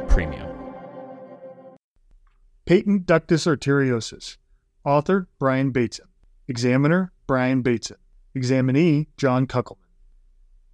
Premium. 0.11 0.45
Patent 2.65 3.05
ductus 3.05 3.47
arteriosus. 3.47 4.35
Author 4.83 5.29
Brian 5.39 5.71
Bateson. 5.71 6.07
Examiner 6.49 7.13
Brian 7.27 7.61
Bateson. 7.61 7.95
Examinee 8.35 9.07
John 9.15 9.47
Kuckelman. 9.47 9.77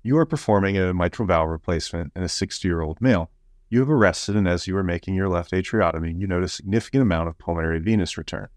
You 0.02 0.18
are 0.18 0.26
performing 0.26 0.76
a 0.76 0.92
mitral 0.92 1.28
valve 1.28 1.50
replacement 1.50 2.14
in 2.16 2.24
a 2.24 2.28
60 2.28 2.68
year 2.68 2.82
old 2.82 3.00
male. 3.00 3.30
You 3.70 3.82
have 3.82 3.92
arrested, 3.92 4.36
and 4.36 4.48
as 4.48 4.66
you 4.66 4.76
are 4.76 4.84
making 4.84 5.14
your 5.14 5.30
left 5.30 5.52
atriotomy, 5.52 6.20
you 6.20 6.26
note 6.26 6.44
a 6.44 6.48
significant 6.48 7.04
amount 7.04 7.30
of 7.30 7.38
pulmonary 7.38 7.80
venous 7.80 8.18
return. 8.18 8.48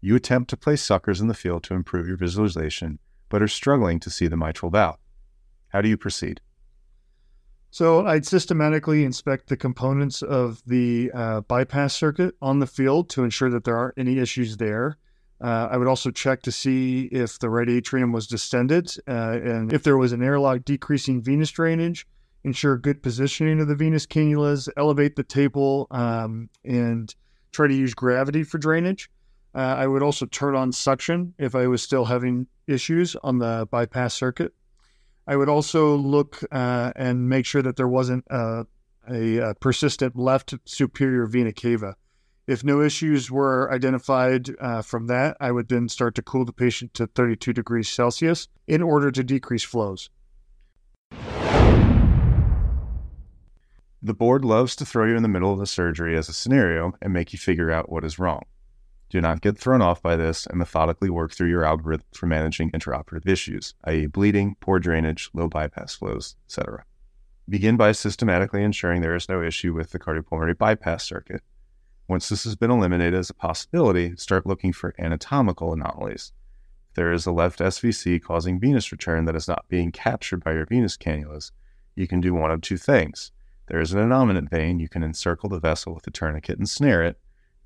You 0.00 0.16
attempt 0.16 0.48
to 0.50 0.56
place 0.56 0.82
suckers 0.82 1.20
in 1.20 1.28
the 1.28 1.34
field 1.34 1.64
to 1.64 1.74
improve 1.74 2.08
your 2.08 2.16
visualization, 2.16 2.98
but 3.28 3.42
are 3.42 3.48
struggling 3.48 4.00
to 4.00 4.10
see 4.10 4.26
the 4.26 4.38
mitral 4.38 4.70
valve. 4.70 5.00
How 5.68 5.82
do 5.82 5.88
you 5.90 5.98
proceed? 5.98 6.40
So 7.70 8.06
I'd 8.06 8.26
systematically 8.26 9.04
inspect 9.04 9.48
the 9.48 9.56
components 9.56 10.22
of 10.22 10.62
the 10.66 11.10
uh, 11.12 11.40
bypass 11.42 11.94
circuit 11.94 12.34
on 12.40 12.60
the 12.60 12.66
field 12.66 13.10
to 13.10 13.24
ensure 13.24 13.50
that 13.50 13.64
there 13.64 13.76
aren't 13.76 13.98
any 13.98 14.18
issues 14.18 14.56
there. 14.56 14.96
Uh, 15.40 15.68
I 15.70 15.76
would 15.76 15.86
also 15.86 16.10
check 16.10 16.42
to 16.42 16.52
see 16.52 17.04
if 17.12 17.38
the 17.38 17.50
right 17.50 17.68
atrium 17.68 18.10
was 18.10 18.26
distended 18.26 18.90
uh, 19.06 19.38
and 19.42 19.72
if 19.72 19.82
there 19.84 19.96
was 19.96 20.12
an 20.12 20.22
airlock 20.22 20.64
decreasing 20.64 21.22
venous 21.22 21.50
drainage. 21.50 22.06
Ensure 22.44 22.78
good 22.78 23.02
positioning 23.02 23.60
of 23.60 23.68
the 23.68 23.74
venous 23.74 24.06
cannulas, 24.06 24.68
elevate 24.76 25.16
the 25.16 25.24
table, 25.24 25.86
um, 25.90 26.48
and 26.64 27.14
try 27.52 27.66
to 27.66 27.74
use 27.74 27.94
gravity 27.94 28.44
for 28.44 28.58
drainage. 28.58 29.10
Uh, 29.54 29.58
I 29.58 29.86
would 29.86 30.02
also 30.02 30.24
turn 30.26 30.54
on 30.54 30.72
suction 30.72 31.34
if 31.38 31.54
I 31.54 31.66
was 31.66 31.82
still 31.82 32.04
having 32.04 32.46
issues 32.66 33.16
on 33.16 33.38
the 33.38 33.68
bypass 33.70 34.14
circuit. 34.14 34.54
I 35.28 35.36
would 35.36 35.50
also 35.50 35.94
look 35.94 36.42
uh, 36.50 36.92
and 36.96 37.28
make 37.28 37.44
sure 37.44 37.60
that 37.60 37.76
there 37.76 37.86
wasn't 37.86 38.24
a, 38.30 38.64
a, 39.06 39.54
persistent 39.60 40.16
left 40.16 40.54
superior 40.64 41.26
vena 41.26 41.52
cava. 41.52 41.96
If 42.46 42.64
no 42.64 42.80
issues 42.80 43.30
were 43.30 43.70
identified 43.70 44.48
uh, 44.58 44.80
from 44.80 45.06
that, 45.08 45.36
I 45.38 45.52
would 45.52 45.68
then 45.68 45.90
start 45.90 46.14
to 46.14 46.22
cool 46.22 46.46
the 46.46 46.52
patient 46.54 46.94
to 46.94 47.06
32 47.08 47.52
degrees 47.52 47.90
Celsius 47.90 48.48
in 48.66 48.80
order 48.80 49.10
to 49.10 49.22
decrease 49.22 49.64
flows. 49.64 50.08
The 54.00 54.14
board 54.14 54.46
loves 54.46 54.74
to 54.76 54.86
throw 54.86 55.04
you 55.04 55.14
in 55.16 55.22
the 55.22 55.28
middle 55.28 55.52
of 55.52 55.58
the 55.58 55.66
surgery 55.66 56.16
as 56.16 56.30
a 56.30 56.32
scenario 56.32 56.94
and 57.02 57.12
make 57.12 57.34
you 57.34 57.38
figure 57.38 57.70
out 57.70 57.92
what 57.92 58.02
is 58.02 58.18
wrong. 58.18 58.44
Do 59.10 59.20
not 59.22 59.40
get 59.40 59.58
thrown 59.58 59.80
off 59.80 60.02
by 60.02 60.16
this 60.16 60.46
and 60.46 60.58
methodically 60.58 61.08
work 61.08 61.32
through 61.32 61.48
your 61.48 61.64
algorithm 61.64 62.06
for 62.12 62.26
managing 62.26 62.70
intraoperative 62.72 63.26
issues, 63.26 63.74
i.e., 63.84 64.06
bleeding, 64.06 64.56
poor 64.60 64.78
drainage, 64.78 65.30
low 65.32 65.48
bypass 65.48 65.94
flows, 65.94 66.36
etc. 66.46 66.84
Begin 67.48 67.78
by 67.78 67.92
systematically 67.92 68.62
ensuring 68.62 69.00
there 69.00 69.14
is 69.14 69.28
no 69.28 69.42
issue 69.42 69.72
with 69.72 69.92
the 69.92 69.98
cardiopulmonary 69.98 70.58
bypass 70.58 71.04
circuit. 71.04 71.42
Once 72.06 72.28
this 72.28 72.44
has 72.44 72.56
been 72.56 72.70
eliminated 72.70 73.14
as 73.14 73.30
a 73.30 73.34
possibility, 73.34 74.14
start 74.16 74.46
looking 74.46 74.72
for 74.72 74.94
anatomical 74.98 75.72
anomalies. 75.72 76.32
If 76.90 76.96
there 76.96 77.12
is 77.12 77.24
a 77.24 77.32
left 77.32 77.60
SVC 77.60 78.22
causing 78.22 78.60
venous 78.60 78.92
return 78.92 79.24
that 79.24 79.36
is 79.36 79.48
not 79.48 79.68
being 79.68 79.90
captured 79.90 80.44
by 80.44 80.52
your 80.52 80.66
venous 80.66 80.98
cannulas, 80.98 81.50
you 81.94 82.06
can 82.06 82.20
do 82.20 82.34
one 82.34 82.50
of 82.50 82.60
two 82.60 82.76
things. 82.76 83.32
There 83.68 83.80
is 83.80 83.94
an 83.94 84.00
innominate 84.00 84.50
vein, 84.50 84.78
you 84.78 84.88
can 84.88 85.02
encircle 85.02 85.48
the 85.48 85.60
vessel 85.60 85.94
with 85.94 86.06
a 86.06 86.10
tourniquet 86.10 86.58
and 86.58 86.68
snare 86.68 87.02
it, 87.02 87.18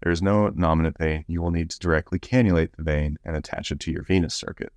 there 0.03 0.13
is 0.13 0.23
no 0.23 0.51
innominate 0.51 0.99
vein. 0.99 1.25
You 1.29 1.41
will 1.41 1.53
need 1.53 1.71
to 1.71 1.79
directly 1.79 2.19
cannulate 2.19 2.73
the 2.77 2.83
vein 2.83 3.19
and 3.25 3.37
attach 3.37 3.71
it 3.71 3.79
to 3.81 3.93
your 3.93 4.03
venous 4.03 4.35
circuit. 4.35 4.73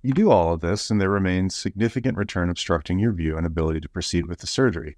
You 0.00 0.14
do 0.14 0.30
all 0.30 0.54
of 0.54 0.60
this, 0.60 0.90
and 0.90 1.00
there 1.00 1.10
remains 1.10 1.54
significant 1.54 2.16
return 2.16 2.48
obstructing 2.48 2.98
your 2.98 3.12
view 3.12 3.36
and 3.36 3.44
ability 3.44 3.80
to 3.80 3.88
proceed 3.88 4.26
with 4.26 4.38
the 4.38 4.46
surgery. 4.46 4.96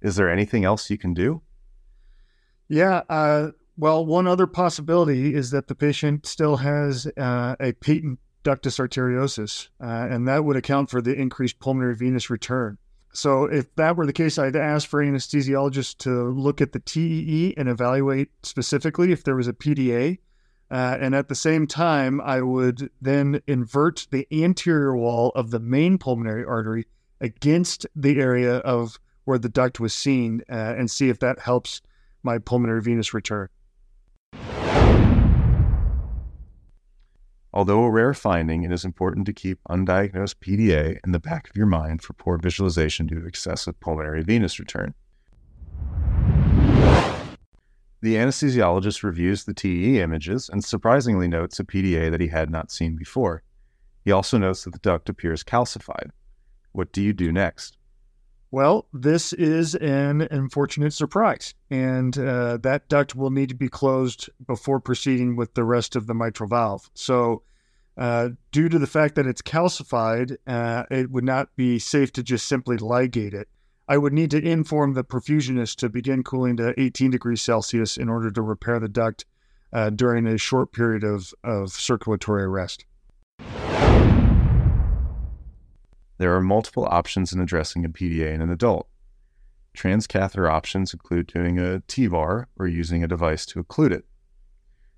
Is 0.00 0.16
there 0.16 0.30
anything 0.30 0.64
else 0.64 0.88
you 0.90 0.98
can 0.98 1.14
do? 1.14 1.42
Yeah. 2.68 3.02
Uh, 3.08 3.50
well, 3.76 4.04
one 4.04 4.28
other 4.28 4.46
possibility 4.46 5.34
is 5.34 5.50
that 5.50 5.66
the 5.66 5.74
patient 5.74 6.26
still 6.26 6.58
has 6.58 7.08
uh, 7.16 7.56
a 7.58 7.72
patent 7.72 8.20
ductus 8.44 8.78
arteriosus, 8.78 9.68
uh, 9.80 10.06
and 10.14 10.28
that 10.28 10.44
would 10.44 10.56
account 10.56 10.90
for 10.90 11.00
the 11.02 11.14
increased 11.14 11.58
pulmonary 11.58 11.96
venous 11.96 12.30
return. 12.30 12.78
So 13.18 13.46
if 13.46 13.74
that 13.74 13.96
were 13.96 14.06
the 14.06 14.12
case, 14.12 14.38
I'd 14.38 14.54
ask 14.54 14.88
for 14.88 15.04
anesthesiologists 15.04 15.98
to 15.98 16.28
look 16.28 16.60
at 16.60 16.70
the 16.70 16.78
TEE 16.78 17.52
and 17.56 17.68
evaluate 17.68 18.28
specifically 18.44 19.10
if 19.10 19.24
there 19.24 19.34
was 19.34 19.48
a 19.48 19.52
PDA. 19.52 20.18
Uh, 20.70 20.98
and 21.00 21.16
at 21.16 21.26
the 21.26 21.34
same 21.34 21.66
time, 21.66 22.20
I 22.20 22.42
would 22.42 22.90
then 23.00 23.42
invert 23.48 24.06
the 24.12 24.28
anterior 24.30 24.96
wall 24.96 25.32
of 25.34 25.50
the 25.50 25.58
main 25.58 25.98
pulmonary 25.98 26.44
artery 26.44 26.86
against 27.20 27.86
the 27.96 28.20
area 28.20 28.58
of 28.58 29.00
where 29.24 29.38
the 29.38 29.48
duct 29.48 29.80
was 29.80 29.92
seen 29.92 30.42
uh, 30.48 30.76
and 30.78 30.88
see 30.88 31.08
if 31.08 31.18
that 31.18 31.40
helps 31.40 31.82
my 32.22 32.38
pulmonary 32.38 32.82
venous 32.82 33.12
return. 33.12 33.48
Although 37.52 37.84
a 37.84 37.90
rare 37.90 38.12
finding, 38.12 38.62
it 38.62 38.72
is 38.72 38.84
important 38.84 39.24
to 39.26 39.32
keep 39.32 39.58
undiagnosed 39.70 40.36
PDA 40.36 40.98
in 41.04 41.12
the 41.12 41.18
back 41.18 41.48
of 41.48 41.56
your 41.56 41.66
mind 41.66 42.02
for 42.02 42.12
poor 42.12 42.36
visualization 42.36 43.06
due 43.06 43.20
to 43.20 43.26
excessive 43.26 43.80
pulmonary 43.80 44.22
venous 44.22 44.58
return. 44.58 44.94
The 48.00 48.14
anesthesiologist 48.14 49.02
reviews 49.02 49.44
the 49.44 49.54
TE 49.54 50.00
images 50.00 50.48
and 50.48 50.62
surprisingly 50.62 51.26
notes 51.26 51.58
a 51.58 51.64
PDA 51.64 52.10
that 52.10 52.20
he 52.20 52.28
had 52.28 52.50
not 52.50 52.70
seen 52.70 52.96
before. 52.96 53.42
He 54.04 54.12
also 54.12 54.36
notes 54.38 54.64
that 54.64 54.72
the 54.72 54.78
duct 54.78 55.08
appears 55.08 55.42
calcified. 55.42 56.10
What 56.72 56.92
do 56.92 57.02
you 57.02 57.12
do 57.12 57.32
next? 57.32 57.77
Well, 58.50 58.86
this 58.94 59.34
is 59.34 59.74
an 59.74 60.22
unfortunate 60.30 60.94
surprise, 60.94 61.54
and 61.70 62.16
uh, 62.18 62.56
that 62.58 62.88
duct 62.88 63.14
will 63.14 63.30
need 63.30 63.50
to 63.50 63.54
be 63.54 63.68
closed 63.68 64.30
before 64.46 64.80
proceeding 64.80 65.36
with 65.36 65.52
the 65.52 65.64
rest 65.64 65.96
of 65.96 66.06
the 66.06 66.14
mitral 66.14 66.48
valve. 66.48 66.90
So, 66.94 67.42
uh, 67.98 68.30
due 68.50 68.70
to 68.70 68.78
the 68.78 68.86
fact 68.86 69.16
that 69.16 69.26
it's 69.26 69.42
calcified, 69.42 70.36
uh, 70.46 70.84
it 70.90 71.10
would 71.10 71.24
not 71.24 71.54
be 71.56 71.78
safe 71.78 72.10
to 72.14 72.22
just 72.22 72.46
simply 72.46 72.78
ligate 72.78 73.34
it. 73.34 73.48
I 73.86 73.98
would 73.98 74.14
need 74.14 74.30
to 74.30 74.42
inform 74.42 74.94
the 74.94 75.04
perfusionist 75.04 75.76
to 75.76 75.90
begin 75.90 76.22
cooling 76.22 76.56
to 76.58 76.78
18 76.80 77.10
degrees 77.10 77.42
Celsius 77.42 77.98
in 77.98 78.08
order 78.08 78.30
to 78.30 78.40
repair 78.40 78.80
the 78.80 78.88
duct 78.88 79.26
uh, 79.74 79.90
during 79.90 80.26
a 80.26 80.38
short 80.38 80.72
period 80.72 81.04
of, 81.04 81.34
of 81.44 81.72
circulatory 81.72 82.44
arrest. 82.44 82.86
There 86.18 86.34
are 86.34 86.40
multiple 86.40 86.84
options 86.90 87.32
in 87.32 87.40
addressing 87.40 87.84
a 87.84 87.88
PDA 87.88 88.34
in 88.34 88.42
an 88.42 88.50
adult. 88.50 88.88
Transcatheter 89.76 90.50
options 90.50 90.92
include 90.92 91.28
doing 91.28 91.60
a 91.60 91.80
TEVAR 91.86 92.48
or 92.58 92.66
using 92.66 93.04
a 93.04 93.08
device 93.08 93.46
to 93.46 93.62
occlude 93.62 93.92
it. 93.92 94.04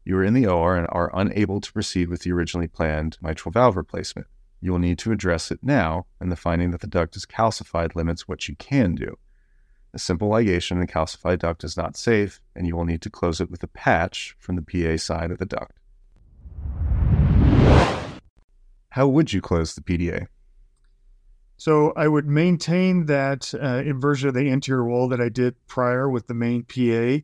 You 0.03 0.17
are 0.17 0.25
in 0.25 0.33
the 0.33 0.47
OR 0.47 0.77
and 0.77 0.87
are 0.91 1.11
unable 1.13 1.61
to 1.61 1.73
proceed 1.73 2.09
with 2.09 2.23
the 2.23 2.33
originally 2.33 2.69
planned 2.69 3.19
mitral 3.21 3.53
valve 3.53 3.77
replacement. 3.77 4.29
You 4.63 4.73
will 4.73 4.79
need 4.79 4.99
to 5.01 5.13
address 5.13 5.51
it 5.51 5.61
now, 5.63 6.07
and 6.21 6.33
the 6.33 6.37
finding 6.37 6.71
that 6.71 6.81
the 6.81 6.87
duct 6.87 7.15
is 7.17 7.27
calcified 7.27 7.95
limits 7.95 8.27
what 8.27 8.49
you 8.49 8.57
can 8.57 8.95
do. 8.95 9.19
A 9.93 9.99
simple 9.99 10.31
ligation 10.31 10.73
in 10.73 10.83
a 10.83 10.87
calcified 10.87 11.41
duct 11.41 11.65
is 11.65 11.77
not 11.77 11.99
safe, 11.99 12.41
and 12.57 12.67
you 12.67 12.75
will 12.75 12.87
need 12.87 13.03
to 13.03 13.11
close 13.11 13.43
it 13.43 13.51
with 13.51 13.63
a 13.63 13.69
patch 13.69 14.37
from 14.39 14.57
the 14.57 14.63
PA 14.63 14.97
side 14.97 15.31
of 15.31 15.39
the 15.39 15.45
duct. 15.45 15.77
How 18.91 19.07
would 19.07 19.35
you 19.35 19.43
close 19.43 19.75
the 19.75 19.83
PDA? 19.83 20.29
So 21.61 21.93
I 21.95 22.09
would 22.09 22.27
maintain 22.27 23.05
that 23.05 23.53
uh, 23.53 23.83
inversion 23.85 24.31
of 24.31 24.35
the 24.35 24.51
anterior 24.51 24.83
wall 24.83 25.09
that 25.09 25.21
I 25.21 25.29
did 25.29 25.55
prior 25.67 26.09
with 26.09 26.27
the 26.27 26.33
main 26.33 26.63
PA 26.65 27.19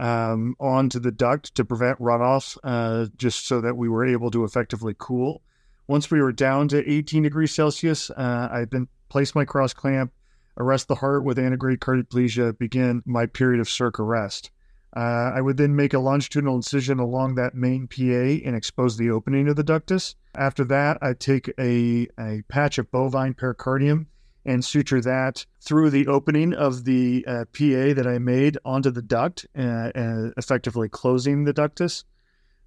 um, 0.00 0.54
onto 0.60 1.00
the 1.00 1.10
duct 1.10 1.56
to 1.56 1.64
prevent 1.64 1.98
runoff, 1.98 2.56
uh, 2.62 3.06
just 3.16 3.48
so 3.48 3.60
that 3.60 3.76
we 3.76 3.88
were 3.88 4.06
able 4.06 4.30
to 4.30 4.44
effectively 4.44 4.94
cool. 4.96 5.42
Once 5.88 6.08
we 6.08 6.22
were 6.22 6.30
down 6.30 6.68
to 6.68 6.88
18 6.88 7.24
degrees 7.24 7.52
Celsius, 7.52 8.10
uh, 8.10 8.48
I 8.52 8.64
then 8.70 8.86
placed 9.08 9.34
my 9.34 9.44
cross 9.44 9.74
clamp, 9.74 10.12
arrest 10.56 10.86
the 10.86 10.94
heart 10.94 11.24
with 11.24 11.36
antegrade 11.36 11.80
cardioplegia, 11.80 12.56
begin 12.56 13.02
my 13.04 13.26
period 13.26 13.58
of 13.58 13.68
circ 13.68 13.98
arrest. 13.98 14.52
Uh, 14.96 15.32
I 15.34 15.40
would 15.40 15.56
then 15.56 15.76
make 15.76 15.94
a 15.94 16.00
longitudinal 16.00 16.56
incision 16.56 16.98
along 16.98 17.36
that 17.36 17.54
main 17.54 17.86
PA 17.86 18.44
and 18.44 18.56
expose 18.56 18.96
the 18.96 19.10
opening 19.10 19.48
of 19.48 19.56
the 19.56 19.62
ductus. 19.64 20.16
After 20.34 20.64
that, 20.64 20.98
I 21.00 21.12
take 21.14 21.52
a, 21.58 22.08
a 22.18 22.42
patch 22.48 22.78
of 22.78 22.90
bovine 22.90 23.34
pericardium 23.34 24.06
and 24.44 24.64
suture 24.64 25.00
that 25.02 25.46
through 25.60 25.90
the 25.90 26.06
opening 26.08 26.54
of 26.54 26.84
the 26.84 27.24
uh, 27.26 27.44
PA 27.52 27.94
that 27.94 28.06
I 28.06 28.18
made 28.18 28.58
onto 28.64 28.90
the 28.90 29.02
duct, 29.02 29.46
uh, 29.56 29.90
uh, 29.94 30.30
effectively 30.36 30.88
closing 30.88 31.44
the 31.44 31.54
ductus. 31.54 32.04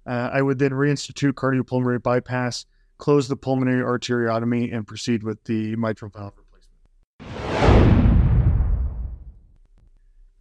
Uh, 0.06 0.30
I 0.32 0.40
would 0.40 0.58
then 0.58 0.70
reinstitute 0.70 1.32
cardiopulmonary 1.32 2.02
bypass, 2.02 2.66
close 2.98 3.28
the 3.28 3.36
pulmonary 3.36 3.82
arteriotomy, 3.82 4.74
and 4.74 4.86
proceed 4.86 5.22
with 5.22 5.44
the 5.44 5.76
mitral 5.76 6.10
valve 6.10 6.34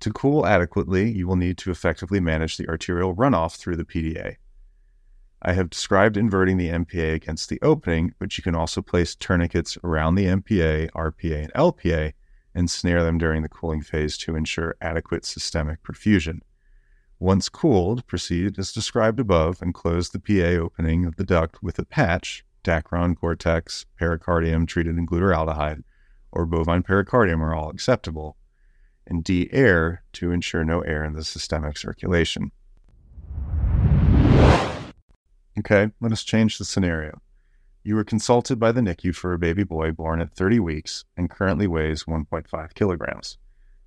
To 0.04 0.12
cool 0.12 0.46
adequately, 0.46 1.10
you 1.10 1.30
will 1.30 1.38
need 1.38 1.58
to 1.60 1.72
effectively 1.72 2.20
manage 2.20 2.58
the 2.58 2.68
arterial 2.68 3.16
runoff 3.16 3.56
through 3.56 3.78
the 3.78 3.86
PDA. 3.86 4.36
I 5.42 5.54
have 5.54 5.70
described 5.70 6.18
inverting 6.18 6.58
the 6.58 6.68
MPA 6.68 7.14
against 7.14 7.48
the 7.48 7.58
opening, 7.62 8.14
but 8.20 8.38
you 8.38 8.44
can 8.44 8.54
also 8.54 8.82
place 8.82 9.16
tourniquets 9.16 9.78
around 9.82 10.16
the 10.16 10.26
MPA, 10.26 10.92
RPA, 10.92 11.44
and 11.44 11.54
LPA 11.54 12.12
and 12.54 12.70
snare 12.70 13.02
them 13.02 13.18
during 13.18 13.44
the 13.44 13.48
cooling 13.48 13.82
phase 13.82 14.18
to 14.18 14.36
ensure 14.36 14.76
adequate 14.82 15.24
systemic 15.24 15.82
perfusion. 15.84 16.42
Once 17.18 17.48
cooled, 17.48 18.06
proceed 18.06 18.60
as 18.60 18.74
described 18.74 19.22
above 19.22 19.62
and 19.62 19.74
close 19.74 20.10
the 20.10 20.20
PA 20.20 20.62
opening 20.62 21.06
of 21.06 21.16
the 21.16 21.24
duct 21.24 21.64
with 21.64 21.80
a 21.80 21.86
patch, 21.86 22.44
Dacron, 22.66 23.18
Gore-Tex, 23.18 23.86
pericardium 23.98 24.68
treated 24.68 24.98
in 24.98 25.08
glutaraldehyde, 25.08 25.86
or 26.30 26.46
bovine 26.46 26.84
pericardium 26.84 27.42
are 27.42 27.56
all 27.56 27.70
acceptable, 27.70 28.36
and 29.08 29.24
de-air 29.24 30.04
to 30.14 30.32
ensure 30.32 30.64
no 30.64 30.82
air 30.82 31.04
in 31.04 31.14
the 31.14 31.24
systemic 31.24 31.78
circulation. 31.78 32.52
Okay, 35.60 35.92
let 36.02 36.12
us 36.12 36.24
change 36.24 36.58
the 36.58 36.66
scenario. 36.66 37.22
You 37.84 37.96
were 37.96 38.04
consulted 38.04 38.60
by 38.60 38.72
the 38.72 38.82
NICU 38.82 39.14
for 39.14 39.34
a 39.34 39.40
baby 39.40 39.64
boy 39.64 39.92
born 39.92 40.22
at 40.22 40.34
30 40.34 40.60
weeks 40.60 41.04
and 41.18 41.30
currently 41.30 41.68
weighs 41.68 42.06
1.5 42.06 42.74
kilograms. 42.74 43.38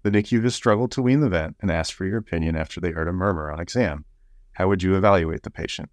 The 0.02 0.10
NICU 0.10 0.44
has 0.44 0.54
struggled 0.54 0.92
to 0.92 1.02
wean 1.02 1.20
the 1.20 1.28
vent 1.28 1.56
and 1.60 1.70
asked 1.70 1.94
for 1.94 2.04
your 2.04 2.18
opinion 2.18 2.56
after 2.56 2.80
they 2.80 2.92
heard 2.92 3.08
a 3.08 3.12
murmur 3.12 3.50
on 3.50 3.58
exam. 3.58 4.04
How 4.52 4.68
would 4.68 4.82
you 4.82 4.96
evaluate 4.96 5.42
the 5.42 5.50
patient? 5.50 5.90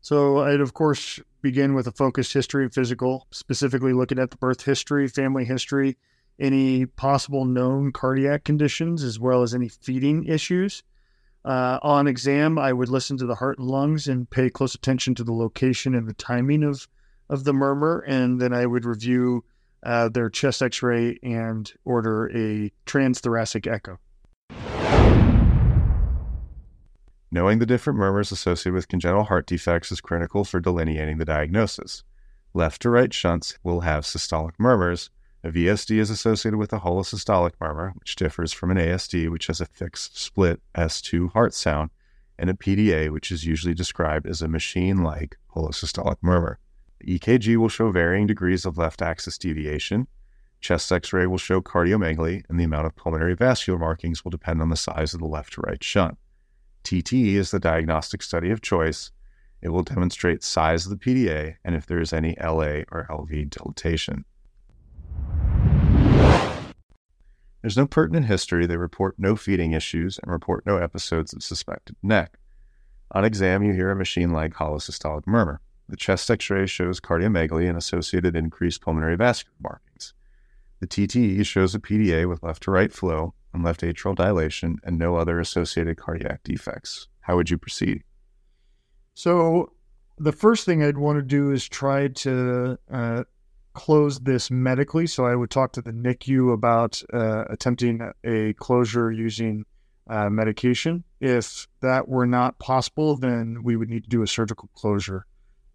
So, 0.00 0.38
I'd 0.38 0.60
of 0.60 0.74
course 0.74 1.18
begin 1.42 1.74
with 1.74 1.86
a 1.86 1.92
focused 1.92 2.32
history 2.32 2.62
and 2.62 2.72
physical, 2.72 3.26
specifically 3.32 3.92
looking 3.92 4.18
at 4.18 4.30
the 4.30 4.36
birth 4.36 4.64
history, 4.64 5.08
family 5.08 5.44
history, 5.44 5.96
any 6.38 6.86
possible 6.86 7.44
known 7.44 7.92
cardiac 7.92 8.44
conditions, 8.44 9.02
as 9.02 9.18
well 9.18 9.42
as 9.42 9.54
any 9.54 9.68
feeding 9.68 10.24
issues. 10.24 10.82
Uh, 11.44 11.78
on 11.82 12.06
exam, 12.06 12.58
I 12.58 12.72
would 12.72 12.88
listen 12.88 13.16
to 13.18 13.26
the 13.26 13.36
heart 13.36 13.58
and 13.58 13.68
lungs 13.68 14.06
and 14.08 14.28
pay 14.28 14.50
close 14.50 14.74
attention 14.74 15.14
to 15.16 15.24
the 15.24 15.32
location 15.32 15.94
and 15.94 16.08
the 16.08 16.14
timing 16.14 16.62
of, 16.62 16.86
of 17.30 17.44
the 17.44 17.52
murmur. 17.52 18.04
And 18.06 18.40
then 18.40 18.52
I 18.52 18.66
would 18.66 18.84
review 18.84 19.44
uh, 19.82 20.08
their 20.08 20.28
chest 20.28 20.62
x 20.62 20.82
ray 20.82 21.18
and 21.22 21.72
order 21.84 22.26
a 22.36 22.72
transthoracic 22.86 23.66
echo. 23.66 23.98
Knowing 27.30 27.58
the 27.58 27.66
different 27.66 27.98
murmurs 27.98 28.32
associated 28.32 28.74
with 28.74 28.88
congenital 28.88 29.24
heart 29.24 29.46
defects 29.46 29.92
is 29.92 30.00
critical 30.00 30.44
for 30.44 30.60
delineating 30.60 31.18
the 31.18 31.24
diagnosis. 31.24 32.02
Left 32.54 32.80
to 32.82 32.90
right 32.90 33.12
shunts 33.12 33.58
will 33.62 33.80
have 33.80 34.04
systolic 34.04 34.52
murmurs, 34.58 35.10
a 35.44 35.50
VSD 35.50 35.98
is 35.98 36.10
associated 36.10 36.58
with 36.58 36.72
a 36.72 36.80
holosystolic 36.80 37.52
murmur, 37.60 37.92
which 37.96 38.16
differs 38.16 38.52
from 38.52 38.72
an 38.72 38.76
ASD, 38.76 39.30
which 39.30 39.46
has 39.46 39.60
a 39.60 39.66
fixed 39.66 40.18
split 40.18 40.60
S2 40.74 41.32
heart 41.32 41.54
sound, 41.54 41.90
and 42.38 42.50
a 42.50 42.54
PDA, 42.54 43.10
which 43.12 43.30
is 43.30 43.46
usually 43.46 43.74
described 43.74 44.26
as 44.26 44.42
a 44.42 44.48
machine 44.48 45.04
like 45.04 45.36
holosystolic 45.54 46.16
murmur. 46.22 46.58
The 47.00 47.18
EKG 47.18 47.56
will 47.56 47.68
show 47.68 47.92
varying 47.92 48.26
degrees 48.26 48.66
of 48.66 48.78
left 48.78 49.00
axis 49.00 49.38
deviation. 49.38 50.08
Chest 50.60 50.90
x 50.90 51.12
ray 51.12 51.26
will 51.26 51.38
show 51.38 51.60
cardiomegaly, 51.60 52.42
and 52.48 52.58
the 52.58 52.64
amount 52.64 52.86
of 52.86 52.96
pulmonary 52.96 53.34
vascular 53.34 53.78
markings 53.78 54.24
will 54.24 54.32
depend 54.32 54.60
on 54.60 54.70
the 54.70 54.76
size 54.76 55.14
of 55.14 55.20
the 55.20 55.26
left 55.26 55.52
to 55.52 55.60
right 55.60 55.82
shunt. 55.82 56.18
TTE 56.82 57.34
is 57.34 57.52
the 57.52 57.60
diagnostic 57.60 58.22
study 58.22 58.50
of 58.50 58.60
choice. 58.60 59.12
It 59.62 59.68
will 59.68 59.84
demonstrate 59.84 60.42
size 60.42 60.84
of 60.84 60.90
the 60.90 60.96
PDA 60.96 61.56
and 61.64 61.76
if 61.76 61.86
there 61.86 62.00
is 62.00 62.12
any 62.12 62.36
LA 62.40 62.82
or 62.90 63.06
LV 63.08 63.50
dilatation. 63.50 64.24
There's 67.62 67.76
no 67.76 67.86
pertinent 67.86 68.26
history. 68.26 68.66
They 68.66 68.76
report 68.76 69.16
no 69.18 69.34
feeding 69.34 69.72
issues 69.72 70.18
and 70.18 70.30
report 70.30 70.64
no 70.64 70.76
episodes 70.76 71.32
of 71.32 71.42
suspected 71.42 71.96
NEC. 72.02 72.38
On 73.12 73.24
exam, 73.24 73.62
you 73.62 73.72
hear 73.72 73.90
a 73.90 73.96
machine 73.96 74.32
like 74.32 74.54
holosystolic 74.54 75.26
murmur. 75.26 75.60
The 75.88 75.96
chest 75.96 76.30
x 76.30 76.50
ray 76.50 76.66
shows 76.66 77.00
cardiomegaly 77.00 77.68
and 77.68 77.78
associated 77.78 78.36
increased 78.36 78.82
pulmonary 78.82 79.16
vascular 79.16 79.56
markings. 79.60 80.12
The 80.80 80.86
TTE 80.86 81.44
shows 81.46 81.74
a 81.74 81.80
PDA 81.80 82.28
with 82.28 82.42
left 82.42 82.62
to 82.64 82.70
right 82.70 82.92
flow 82.92 83.34
and 83.52 83.64
left 83.64 83.80
atrial 83.80 84.14
dilation 84.14 84.76
and 84.84 84.98
no 84.98 85.16
other 85.16 85.40
associated 85.40 85.96
cardiac 85.96 86.42
defects. 86.44 87.08
How 87.20 87.36
would 87.36 87.50
you 87.50 87.58
proceed? 87.58 88.04
So, 89.14 89.72
the 90.18 90.32
first 90.32 90.66
thing 90.66 90.82
I'd 90.82 90.98
want 90.98 91.18
to 91.18 91.22
do 91.22 91.50
is 91.50 91.66
try 91.68 92.08
to 92.08 92.78
uh, 92.90 93.24
close 93.78 94.18
this 94.18 94.50
medically. 94.50 95.06
So 95.06 95.24
I 95.24 95.36
would 95.36 95.50
talk 95.50 95.72
to 95.74 95.82
the 95.82 95.92
NICU 95.92 96.52
about 96.52 97.00
uh, 97.12 97.44
attempting 97.48 98.10
a 98.24 98.52
closure 98.54 99.12
using 99.12 99.64
uh, 100.10 100.28
medication. 100.28 101.04
If 101.20 101.68
that 101.80 102.08
were 102.08 102.26
not 102.26 102.58
possible, 102.58 103.16
then 103.16 103.62
we 103.62 103.76
would 103.76 103.88
need 103.88 104.02
to 104.02 104.10
do 104.10 104.22
a 104.22 104.26
surgical 104.26 104.68
closure. 104.74 105.26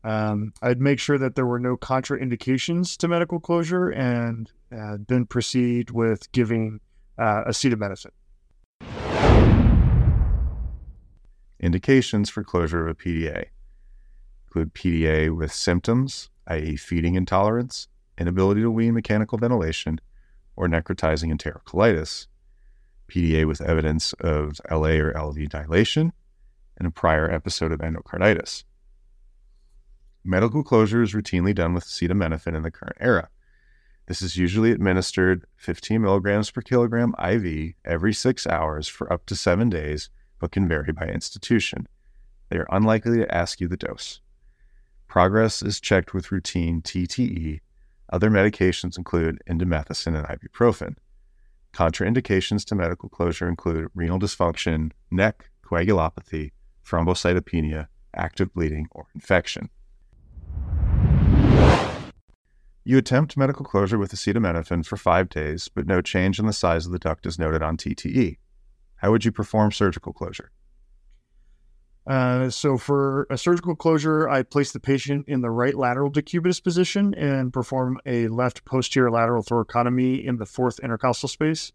Um, 0.03 0.51
I'd 0.61 0.81
make 0.81 0.99
sure 0.99 1.17
that 1.17 1.35
there 1.35 1.45
were 1.45 1.59
no 1.59 1.77
contraindications 1.77 2.97
to 2.97 3.07
medical 3.07 3.39
closure 3.39 3.89
and 3.89 4.51
uh, 4.69 4.97
then 5.07 5.25
proceed 5.25 5.91
with 5.91 6.29
giving 6.33 6.81
uh, 7.17 7.45
acetaminophen. 7.45 8.11
Indications 11.61 12.29
for 12.29 12.43
closure 12.43 12.85
of 12.85 12.89
a 12.89 12.95
PDA 12.95 13.45
include 14.47 14.73
PDA 14.73 15.35
with 15.35 15.53
symptoms, 15.53 16.29
i.e., 16.47 16.75
feeding 16.75 17.15
intolerance, 17.15 17.87
inability 18.17 18.61
to 18.61 18.71
wean 18.71 18.93
mechanical 18.93 19.37
ventilation, 19.37 19.99
or 20.55 20.67
necrotizing 20.67 21.33
enterocolitis, 21.33 22.27
PDA 23.09 23.47
with 23.47 23.61
evidence 23.61 24.13
of 24.13 24.59
LA 24.69 24.99
or 24.99 25.13
LV 25.13 25.49
dilation, 25.49 26.13
and 26.77 26.87
a 26.87 26.91
prior 26.91 27.29
episode 27.29 27.71
of 27.71 27.79
endocarditis. 27.79 28.63
Medical 30.23 30.63
closure 30.63 31.01
is 31.01 31.13
routinely 31.13 31.53
done 31.53 31.73
with 31.73 31.85
acetaminophen 31.85 32.55
in 32.55 32.63
the 32.63 32.71
current 32.71 32.97
era. 32.99 33.29
This 34.07 34.21
is 34.21 34.37
usually 34.37 34.71
administered 34.71 35.45
15 35.57 36.01
milligrams 36.01 36.51
per 36.51 36.61
kilogram 36.61 37.13
IV 37.23 37.73
every 37.85 38.13
six 38.13 38.45
hours 38.47 38.87
for 38.87 39.11
up 39.11 39.25
to 39.27 39.35
seven 39.35 39.69
days, 39.69 40.09
but 40.39 40.51
can 40.51 40.67
vary 40.67 40.91
by 40.91 41.07
institution. 41.07 41.87
They 42.49 42.57
are 42.57 42.67
unlikely 42.69 43.17
to 43.19 43.35
ask 43.35 43.59
you 43.59 43.67
the 43.67 43.77
dose. 43.77 44.19
Progress 45.07 45.61
is 45.61 45.79
checked 45.79 46.13
with 46.13 46.31
routine 46.31 46.81
TTE 46.81 47.61
other 48.13 48.29
medications 48.29 48.95
include 48.95 49.41
indomethacin 49.49 50.15
and 50.15 50.27
ibuprofen. 50.27 50.95
Contraindications 51.73 52.63
to 52.63 52.75
medical 52.75 53.09
closure 53.09 53.49
include 53.49 53.89
renal 53.95 54.19
dysfunction, 54.19 54.91
NEC, 55.09 55.49
coagulopathy, 55.65 56.51
thrombocytopenia, 56.87 57.87
active 58.15 58.53
bleeding, 58.53 58.87
or 58.91 59.07
infection. 59.15 59.71
You 62.85 62.99
attempt 62.99 63.35
medical 63.35 63.65
closure 63.65 63.97
with 63.97 64.13
acetaminophen 64.13 64.85
for 64.85 64.97
five 64.97 65.29
days, 65.29 65.67
but 65.67 65.87
no 65.87 65.99
change 65.99 66.37
in 66.37 66.45
the 66.45 66.53
size 66.53 66.85
of 66.85 66.91
the 66.91 66.99
duct 66.99 67.25
is 67.25 67.39
noted 67.39 67.63
on 67.63 67.77
TTE. 67.77 68.37
How 68.97 69.09
would 69.09 69.25
you 69.25 69.31
perform 69.31 69.71
surgical 69.71 70.13
closure? 70.13 70.51
Uh, 72.05 72.49
so 72.49 72.77
for 72.77 73.25
a 73.29 73.37
surgical 73.37 73.75
closure, 73.75 74.27
I 74.27 74.43
place 74.43 74.71
the 74.71 74.79
patient 74.79 75.25
in 75.27 75.41
the 75.41 75.49
right 75.49 75.75
lateral 75.75 76.11
decubitus 76.11 76.61
position 76.61 77.13
and 77.13 77.53
perform 77.53 77.99
a 78.05 78.27
left 78.27 78.65
posterior 78.65 79.09
lateral 79.09 79.43
thoracotomy 79.43 80.23
in 80.23 80.37
the 80.37 80.45
fourth 80.45 80.79
intercostal 80.79 81.29
space. 81.29 81.71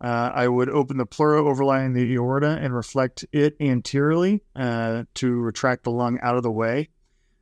Uh, 0.00 0.30
I 0.34 0.48
would 0.48 0.70
open 0.70 0.96
the 0.96 1.04
pleura 1.04 1.44
overlying 1.44 1.92
the 1.92 2.14
aorta 2.14 2.58
and 2.60 2.74
reflect 2.74 3.26
it 3.32 3.54
anteriorly 3.60 4.42
uh, 4.56 5.04
to 5.14 5.34
retract 5.34 5.84
the 5.84 5.90
lung 5.90 6.18
out 6.22 6.36
of 6.36 6.42
the 6.42 6.50
way. 6.50 6.88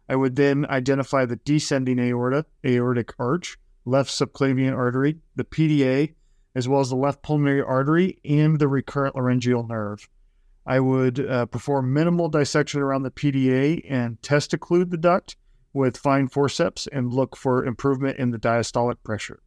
I 0.08 0.16
would 0.16 0.34
then 0.34 0.66
identify 0.66 1.24
the 1.24 1.36
descending 1.36 2.00
aorta, 2.00 2.46
aortic 2.66 3.14
arch, 3.18 3.58
left 3.84 4.10
subclavian 4.10 4.74
artery, 4.74 5.18
the 5.36 5.44
PDA, 5.44 6.14
as 6.54 6.66
well 6.66 6.80
as 6.80 6.90
the 6.90 6.96
left 6.96 7.22
pulmonary 7.22 7.62
artery 7.62 8.18
and 8.24 8.58
the 8.58 8.66
recurrent 8.66 9.14
laryngeal 9.14 9.64
nerve. 9.68 10.08
I 10.68 10.80
would 10.80 11.26
uh, 11.26 11.46
perform 11.46 11.94
minimal 11.94 12.28
dissection 12.28 12.82
around 12.82 13.02
the 13.02 13.10
PDA 13.10 13.86
and 13.88 14.20
test 14.22 14.50
occlude 14.50 14.90
the 14.90 14.98
duct 14.98 15.34
with 15.72 15.96
fine 15.96 16.28
forceps 16.28 16.86
and 16.92 17.10
look 17.10 17.36
for 17.36 17.64
improvement 17.64 18.18
in 18.18 18.32
the 18.32 18.38
diastolic 18.38 18.96
pressure. 19.02 19.40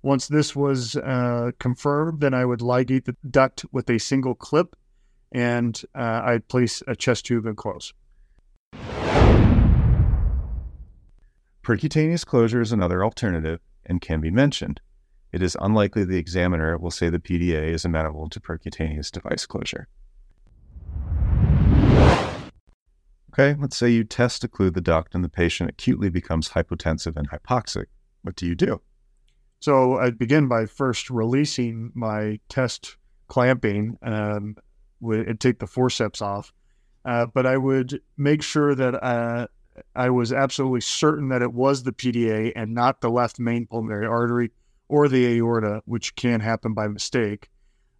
Once 0.00 0.28
this 0.28 0.54
was 0.54 0.94
uh, 0.94 1.50
confirmed, 1.58 2.20
then 2.20 2.34
I 2.34 2.44
would 2.44 2.60
ligate 2.60 3.04
the 3.04 3.16
duct 3.28 3.64
with 3.72 3.90
a 3.90 3.98
single 3.98 4.36
clip 4.36 4.76
and 5.32 5.82
uh, 5.92 6.22
I'd 6.24 6.46
place 6.46 6.84
a 6.86 6.94
chest 6.94 7.26
tube 7.26 7.46
and 7.46 7.56
close. 7.56 7.92
Percutaneous 11.64 12.24
closure 12.24 12.60
is 12.60 12.70
another 12.70 13.02
alternative 13.02 13.58
and 13.86 14.00
can 14.00 14.20
be 14.20 14.30
mentioned. 14.30 14.80
It 15.32 15.42
is 15.42 15.56
unlikely 15.60 16.04
the 16.04 16.18
examiner 16.18 16.78
will 16.78 16.92
say 16.92 17.10
the 17.10 17.18
PDA 17.18 17.70
is 17.70 17.84
amenable 17.84 18.28
to 18.28 18.38
percutaneous 18.38 19.10
device 19.10 19.46
closure. 19.46 19.88
Okay, 23.36 23.56
let's 23.60 23.76
say 23.76 23.90
you 23.90 24.04
test 24.04 24.48
occlude 24.48 24.74
the 24.74 24.80
duct 24.80 25.12
and 25.12 25.24
the 25.24 25.28
patient 25.28 25.68
acutely 25.68 26.08
becomes 26.08 26.50
hypotensive 26.50 27.16
and 27.16 27.28
hypoxic. 27.28 27.86
What 28.22 28.36
do 28.36 28.46
you 28.46 28.54
do? 28.54 28.80
So 29.58 29.98
I'd 29.98 30.18
begin 30.20 30.46
by 30.46 30.66
first 30.66 31.10
releasing 31.10 31.90
my 31.94 32.38
test 32.48 32.96
clamping 33.26 33.98
um, 34.02 34.54
and 35.02 35.40
take 35.40 35.58
the 35.58 35.66
forceps 35.66 36.22
off. 36.22 36.52
Uh, 37.04 37.26
but 37.26 37.44
I 37.44 37.56
would 37.56 38.00
make 38.16 38.40
sure 38.40 38.72
that 38.76 39.02
uh, 39.02 39.48
I 39.96 40.10
was 40.10 40.32
absolutely 40.32 40.82
certain 40.82 41.28
that 41.30 41.42
it 41.42 41.52
was 41.52 41.82
the 41.82 41.92
PDA 41.92 42.52
and 42.54 42.72
not 42.72 43.00
the 43.00 43.10
left 43.10 43.40
main 43.40 43.66
pulmonary 43.66 44.06
artery 44.06 44.52
or 44.88 45.08
the 45.08 45.26
aorta, 45.38 45.82
which 45.86 46.14
can 46.14 46.38
happen 46.38 46.72
by 46.72 46.86
mistake. 46.86 47.50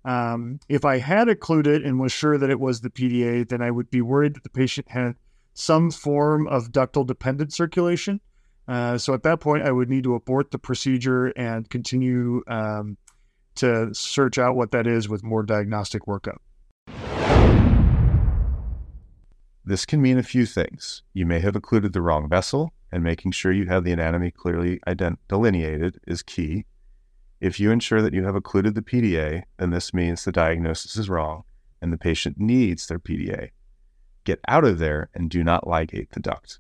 Um, 0.05 0.61
if 0.69 0.85
I 0.85 0.99
had 0.99 1.29
occluded 1.29 1.83
and 1.83 1.99
was 1.99 2.13
sure 2.13 2.39
that 2.39 2.51
it 2.51 2.61
was 2.61 2.83
the 2.83 2.91
PDA, 2.91 3.49
then 3.49 3.63
I 3.63 3.73
would 3.73 3.91
be 3.91 4.01
worried 4.01 4.35
that 4.35 4.45
the 4.45 4.51
patient 4.51 4.91
had 4.91 5.17
some 5.55 5.91
form 5.91 6.47
of 6.49 6.73
ductal 6.73 7.07
dependent 7.07 7.53
circulation. 7.53 8.21
Uh, 8.67 8.99
so 8.99 9.15
at 9.15 9.23
that 9.23 9.41
point, 9.41 9.63
I 9.63 9.73
would 9.73 9.89
need 9.89 10.05
to 10.05 10.15
abort 10.15 10.51
the 10.51 10.59
procedure 10.59 11.27
and 11.29 11.69
continue 11.69 12.43
um, 12.47 12.97
to 13.57 13.95
search 13.95 14.39
out 14.39 14.57
what 14.57 14.73
that 14.73 14.87
is 14.87 15.09
with 15.09 15.23
more 15.23 15.43
diagnostic 15.43 16.03
workup. 16.07 16.39
This 19.65 19.87
can 19.87 20.03
mean 20.03 20.19
a 20.19 20.23
few 20.23 20.45
things. 20.45 21.03
You 21.15 21.25
may 21.25 21.41
have 21.41 21.57
occluded 21.57 21.95
the 21.95 22.03
wrong 22.03 22.29
vessel, 22.29 22.75
and 22.93 23.03
making 23.03 23.33
sure 23.33 23.51
you 23.51 23.67
have 23.67 23.83
the 23.83 23.93
anatomy 23.93 24.31
clearly 24.31 24.79
ident- 24.87 25.17
delineated 25.29 25.99
is 26.07 26.23
key. 26.23 26.67
If 27.41 27.59
you 27.59 27.71
ensure 27.71 28.01
that 28.03 28.15
you 28.15 28.25
have 28.25 28.37
occluded 28.37 28.75
the 28.75 28.83
PDA, 28.83 29.43
then 29.59 29.71
this 29.71 29.93
means 29.93 30.25
the 30.25 30.33
diagnosis 30.33 30.97
is 30.97 31.09
wrong 31.09 31.45
and 31.83 31.93
the 31.93 31.99
patient 31.99 32.39
needs 32.39 32.87
their 32.87 32.99
PDA. 32.99 33.51
Get 34.25 34.41
out 34.49 34.65
of 34.65 34.79
there 34.79 35.11
and 35.15 35.31
do 35.31 35.45
not 35.45 35.65
ligate 35.65 36.11
the 36.11 36.21
duct. 36.21 36.59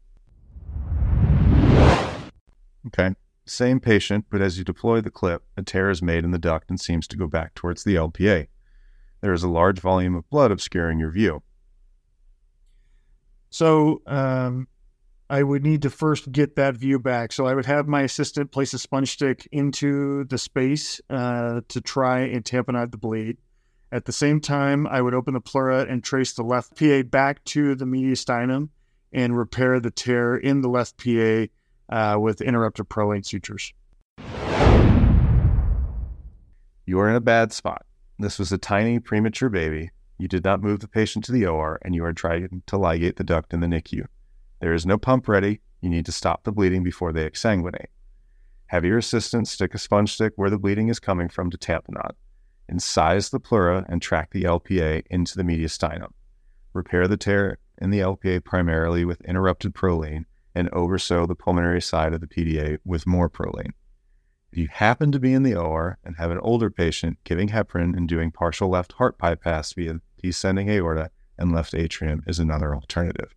Okay, 2.87 3.15
same 3.47 3.81
patient, 3.81 4.27
but 4.31 4.43
as 4.43 4.59
you 4.59 4.65
deploy 4.65 5.01
the 5.01 5.11
clip, 5.11 5.43
a 5.57 5.63
tear 5.63 5.89
is 5.89 6.03
made 6.03 6.25
in 6.25 6.31
the 6.31 6.39
duct 6.39 6.69
and 6.69 6.79
seems 6.79 7.07
to 7.09 7.17
go 7.17 7.27
back 7.27 7.55
towards 7.55 7.83
the 7.83 7.95
LPA. 7.95 8.49
There 9.23 9.33
is 9.33 9.43
a 9.43 9.49
large 9.49 9.81
volume 9.81 10.15
of 10.15 10.29
blood 10.29 10.51
obscuring 10.51 10.99
your 10.99 11.11
view. 11.11 11.43
So 13.49 14.03
um, 14.07 14.69
I 15.31 15.43
would 15.43 15.63
need 15.63 15.83
to 15.83 15.91
first 15.91 16.31
get 16.31 16.57
that 16.57 16.77
view 16.77 16.99
back. 16.99 17.33
So 17.33 17.47
I 17.47 17.55
would 17.55 17.67
have 17.67 17.89
my 17.89 18.03
assistant 18.03 18.53
place 18.53 18.75
a 18.75 18.79
sponge 18.79 19.13
stick 19.13 19.49
into 19.53 20.25
the 20.25 20.37
space 20.37 21.01
uh, 21.09 21.63
to 21.69 21.81
try 21.81 22.21
and 22.21 22.45
tamponade 22.45 22.91
the 22.91 22.99
bleed. 22.99 23.39
At 23.95 24.07
the 24.07 24.13
same 24.13 24.41
time, 24.41 24.89
I 24.89 25.01
would 25.01 25.15
open 25.15 25.35
the 25.35 25.41
pleura 25.41 25.87
and 25.89 26.03
trace 26.03 26.33
the 26.33 26.43
left 26.43 26.77
PA 26.77 27.03
back 27.03 27.45
to 27.45 27.77
the 27.77 27.85
mediastinum 27.85 28.71
and 29.13 29.39
repair 29.39 29.79
the 29.79 29.93
tear 29.93 30.35
in 30.35 30.63
the 30.63 30.69
left 30.69 30.97
PA 30.97 31.47
uh, 31.95 32.19
with 32.19 32.41
interrupted 32.41 32.89
Prolene 32.89 33.25
sutures. 33.25 33.73
You 36.87 36.99
are 36.99 37.09
in 37.09 37.15
a 37.15 37.21
bad 37.21 37.53
spot. 37.53 37.87
This 38.19 38.41
was 38.41 38.51
a 38.51 38.59
tiny 38.59 38.99
premature 38.99 39.49
baby. 39.49 39.93
You 40.19 40.27
did 40.27 40.43
not 40.43 40.61
move 40.61 40.81
the 40.81 40.89
patient 40.89 41.25
to 41.27 41.33
the 41.33 41.47
OR, 41.47 41.79
and 41.83 41.95
you 41.95 42.05
are 42.05 42.13
trying 42.13 42.65
to 42.67 42.77
ligate 42.77 43.15
the 43.15 43.23
duct 43.23 43.55
in 43.55 43.61
the 43.61 43.69
NICU. 43.69 44.07
There 44.59 44.75
is 44.75 44.85
no 44.85 44.99
pump 44.99 45.29
ready. 45.29 45.61
You 45.81 45.89
need 45.89 46.07
to 46.07 46.13
stop 46.13 46.43
the 46.43 46.51
bleeding 46.51 46.83
before 46.83 47.13
they 47.13 47.31
exsanguinate. 47.31 47.87
Have 48.67 48.85
your 48.85 48.99
assistant 48.99 49.47
stick 49.47 49.73
a 49.73 49.79
sponge 49.79 50.15
stick 50.15 50.33
where 50.35 50.51
the 50.51 50.59
bleeding 50.59 50.89
is 50.89 50.99
coming 50.99 51.29
from 51.29 51.49
to 51.51 51.57
tamponade. 51.57 52.17
Incise 52.71 53.31
the 53.31 53.41
pleura 53.41 53.85
and 53.89 54.01
track 54.01 54.31
the 54.31 54.45
LPA 54.45 55.03
into 55.11 55.37
the 55.37 55.43
mediastinum. 55.43 56.13
Repair 56.73 57.07
the 57.07 57.17
tear 57.17 57.59
in 57.79 57.91
the 57.91 58.01
LPA 58.01 58.45
primarily 58.45 59.05
with 59.05 59.21
interrupted 59.23 59.75
Prolene 59.75 60.25
and 60.55 60.69
oversew 60.71 61.27
the 61.27 61.35
pulmonary 61.35 61.83
side 61.83 62.15
of 62.15 62.21
the 62.21 62.27
PDA 62.27 62.79
with 62.85 63.07
more 63.07 63.29
Prolene. 63.29 63.73
If 64.51 64.59
you 64.59 64.69
happen 64.69 65.11
to 65.13 65.19
be 65.19 65.33
in 65.33 65.43
the 65.43 65.57
OR 65.57 65.99
and 66.05 66.17
have 66.17 66.31
an 66.31 66.39
older 66.39 66.71
patient, 66.71 67.19
giving 67.25 67.49
heparin 67.49 67.97
and 67.97 68.09
doing 68.09 68.31
partial 68.31 68.69
left 68.69 68.93
heart 68.93 69.19
bypass 69.19 69.73
via 69.73 70.01
descending 70.23 70.71
aorta 70.71 71.11
and 71.37 71.53
left 71.53 71.75
atrium 71.75 72.23
is 72.27 72.39
another 72.39 72.75
alternative. 72.75 73.35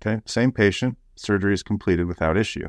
Okay, 0.00 0.22
same 0.26 0.52
patient, 0.52 0.96
surgery 1.16 1.54
is 1.54 1.62
completed 1.62 2.06
without 2.06 2.36
issue. 2.36 2.68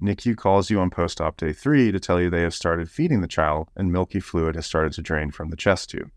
NICU 0.00 0.36
calls 0.36 0.70
you 0.70 0.80
on 0.80 0.90
post 0.90 1.20
op 1.20 1.36
day 1.36 1.52
three 1.52 1.90
to 1.90 1.98
tell 1.98 2.20
you 2.20 2.30
they 2.30 2.42
have 2.42 2.54
started 2.54 2.90
feeding 2.90 3.20
the 3.20 3.28
child 3.28 3.68
and 3.76 3.92
milky 3.92 4.20
fluid 4.20 4.54
has 4.54 4.66
started 4.66 4.92
to 4.92 5.02
drain 5.02 5.30
from 5.30 5.50
the 5.50 5.56
chest 5.56 5.90
tube. 5.90 6.10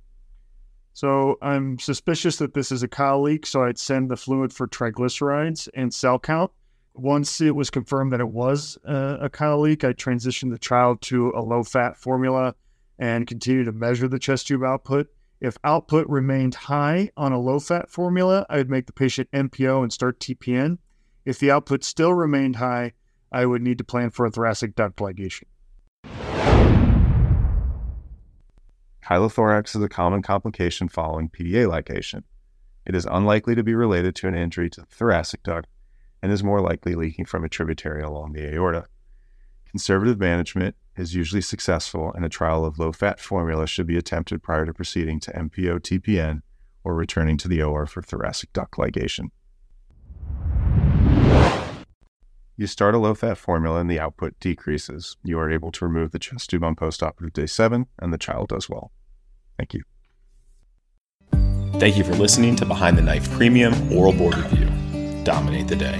So 0.93 1.37
I'm 1.41 1.79
suspicious 1.79 2.37
that 2.37 2.53
this 2.53 2.71
is 2.71 2.83
a 2.83 2.87
chyle 2.87 3.21
leak, 3.21 3.45
so 3.45 3.63
I'd 3.63 3.79
send 3.79 4.09
the 4.09 4.17
fluid 4.17 4.53
for 4.53 4.67
triglycerides 4.67 5.69
and 5.73 5.93
cell 5.93 6.19
count. 6.19 6.51
Once 6.93 7.39
it 7.39 7.55
was 7.55 7.69
confirmed 7.69 8.11
that 8.11 8.19
it 8.19 8.27
was 8.27 8.77
uh, 8.87 9.17
a 9.21 9.29
chyle 9.29 9.61
leak, 9.61 9.83
I 9.83 9.93
transitioned 9.93 10.51
the 10.51 10.59
child 10.59 11.01
to 11.03 11.31
a 11.35 11.41
low 11.41 11.63
fat 11.63 11.95
formula 11.95 12.55
and 12.99 13.25
continue 13.25 13.63
to 13.63 13.71
measure 13.71 14.07
the 14.07 14.19
chest 14.19 14.47
tube 14.47 14.63
output. 14.63 15.07
If 15.39 15.57
output 15.63 16.07
remained 16.07 16.53
high 16.53 17.09
on 17.17 17.31
a 17.31 17.39
low 17.39 17.59
fat 17.59 17.89
formula, 17.89 18.45
I 18.49 18.57
would 18.57 18.69
make 18.69 18.85
the 18.85 18.93
patient 18.93 19.31
NPO 19.31 19.81
and 19.81 19.91
start 19.91 20.19
TPN. 20.19 20.77
If 21.25 21.39
the 21.39 21.51
output 21.51 21.83
still 21.83 22.13
remained 22.13 22.57
high, 22.57 22.93
I 23.31 23.45
would 23.45 23.61
need 23.61 23.77
to 23.77 23.83
plan 23.83 24.09
for 24.09 24.25
a 24.25 24.31
thoracic 24.31 24.75
duct 24.75 24.97
ligation. 24.97 25.45
Chylothorax 29.05 29.75
is 29.75 29.81
a 29.81 29.89
common 29.89 30.21
complication 30.21 30.89
following 30.89 31.29
PDA 31.29 31.65
ligation. 31.67 32.23
It 32.85 32.95
is 32.95 33.07
unlikely 33.09 33.55
to 33.55 33.63
be 33.63 33.73
related 33.73 34.15
to 34.15 34.27
an 34.27 34.35
injury 34.35 34.69
to 34.71 34.81
the 34.81 34.87
thoracic 34.87 35.43
duct 35.43 35.67
and 36.21 36.31
is 36.31 36.43
more 36.43 36.61
likely 36.61 36.95
leaking 36.95 37.25
from 37.25 37.43
a 37.43 37.49
tributary 37.49 38.01
along 38.03 38.33
the 38.33 38.53
aorta. 38.53 38.85
Conservative 39.69 40.19
management 40.19 40.75
is 40.97 41.15
usually 41.15 41.41
successful, 41.41 42.11
and 42.13 42.25
a 42.25 42.29
trial 42.29 42.65
of 42.65 42.77
low 42.77 42.91
fat 42.91 43.19
formula 43.19 43.65
should 43.65 43.87
be 43.87 43.97
attempted 43.97 44.43
prior 44.43 44.65
to 44.65 44.73
proceeding 44.73 45.19
to 45.21 45.31
NPO 45.31 45.79
TPN 45.79 46.41
or 46.83 46.93
returning 46.93 47.37
to 47.37 47.47
the 47.47 47.61
OR 47.61 47.85
for 47.85 48.01
thoracic 48.01 48.51
duct 48.51 48.73
ligation. 48.73 49.29
You 52.61 52.67
start 52.67 52.93
a 52.93 52.99
low 52.99 53.15
fat 53.15 53.39
formula 53.39 53.79
and 53.79 53.89
the 53.89 53.99
output 53.99 54.39
decreases. 54.39 55.17
You 55.23 55.39
are 55.39 55.49
able 55.49 55.71
to 55.71 55.83
remove 55.83 56.11
the 56.11 56.19
chest 56.19 56.51
tube 56.51 56.63
on 56.63 56.75
postoperative 56.75 57.33
day 57.33 57.47
seven, 57.47 57.87
and 57.97 58.13
the 58.13 58.19
child 58.19 58.49
does 58.49 58.69
well. 58.69 58.91
Thank 59.57 59.73
you. 59.73 59.81
Thank 61.79 61.97
you 61.97 62.03
for 62.03 62.13
listening 62.13 62.55
to 62.57 62.65
Behind 62.67 62.99
the 62.99 63.01
Knife 63.01 63.31
Premium 63.31 63.91
Oral 63.91 64.13
Board 64.13 64.37
Review. 64.37 64.67
Dominate 65.23 65.69
the 65.69 65.75
day. 65.75 65.99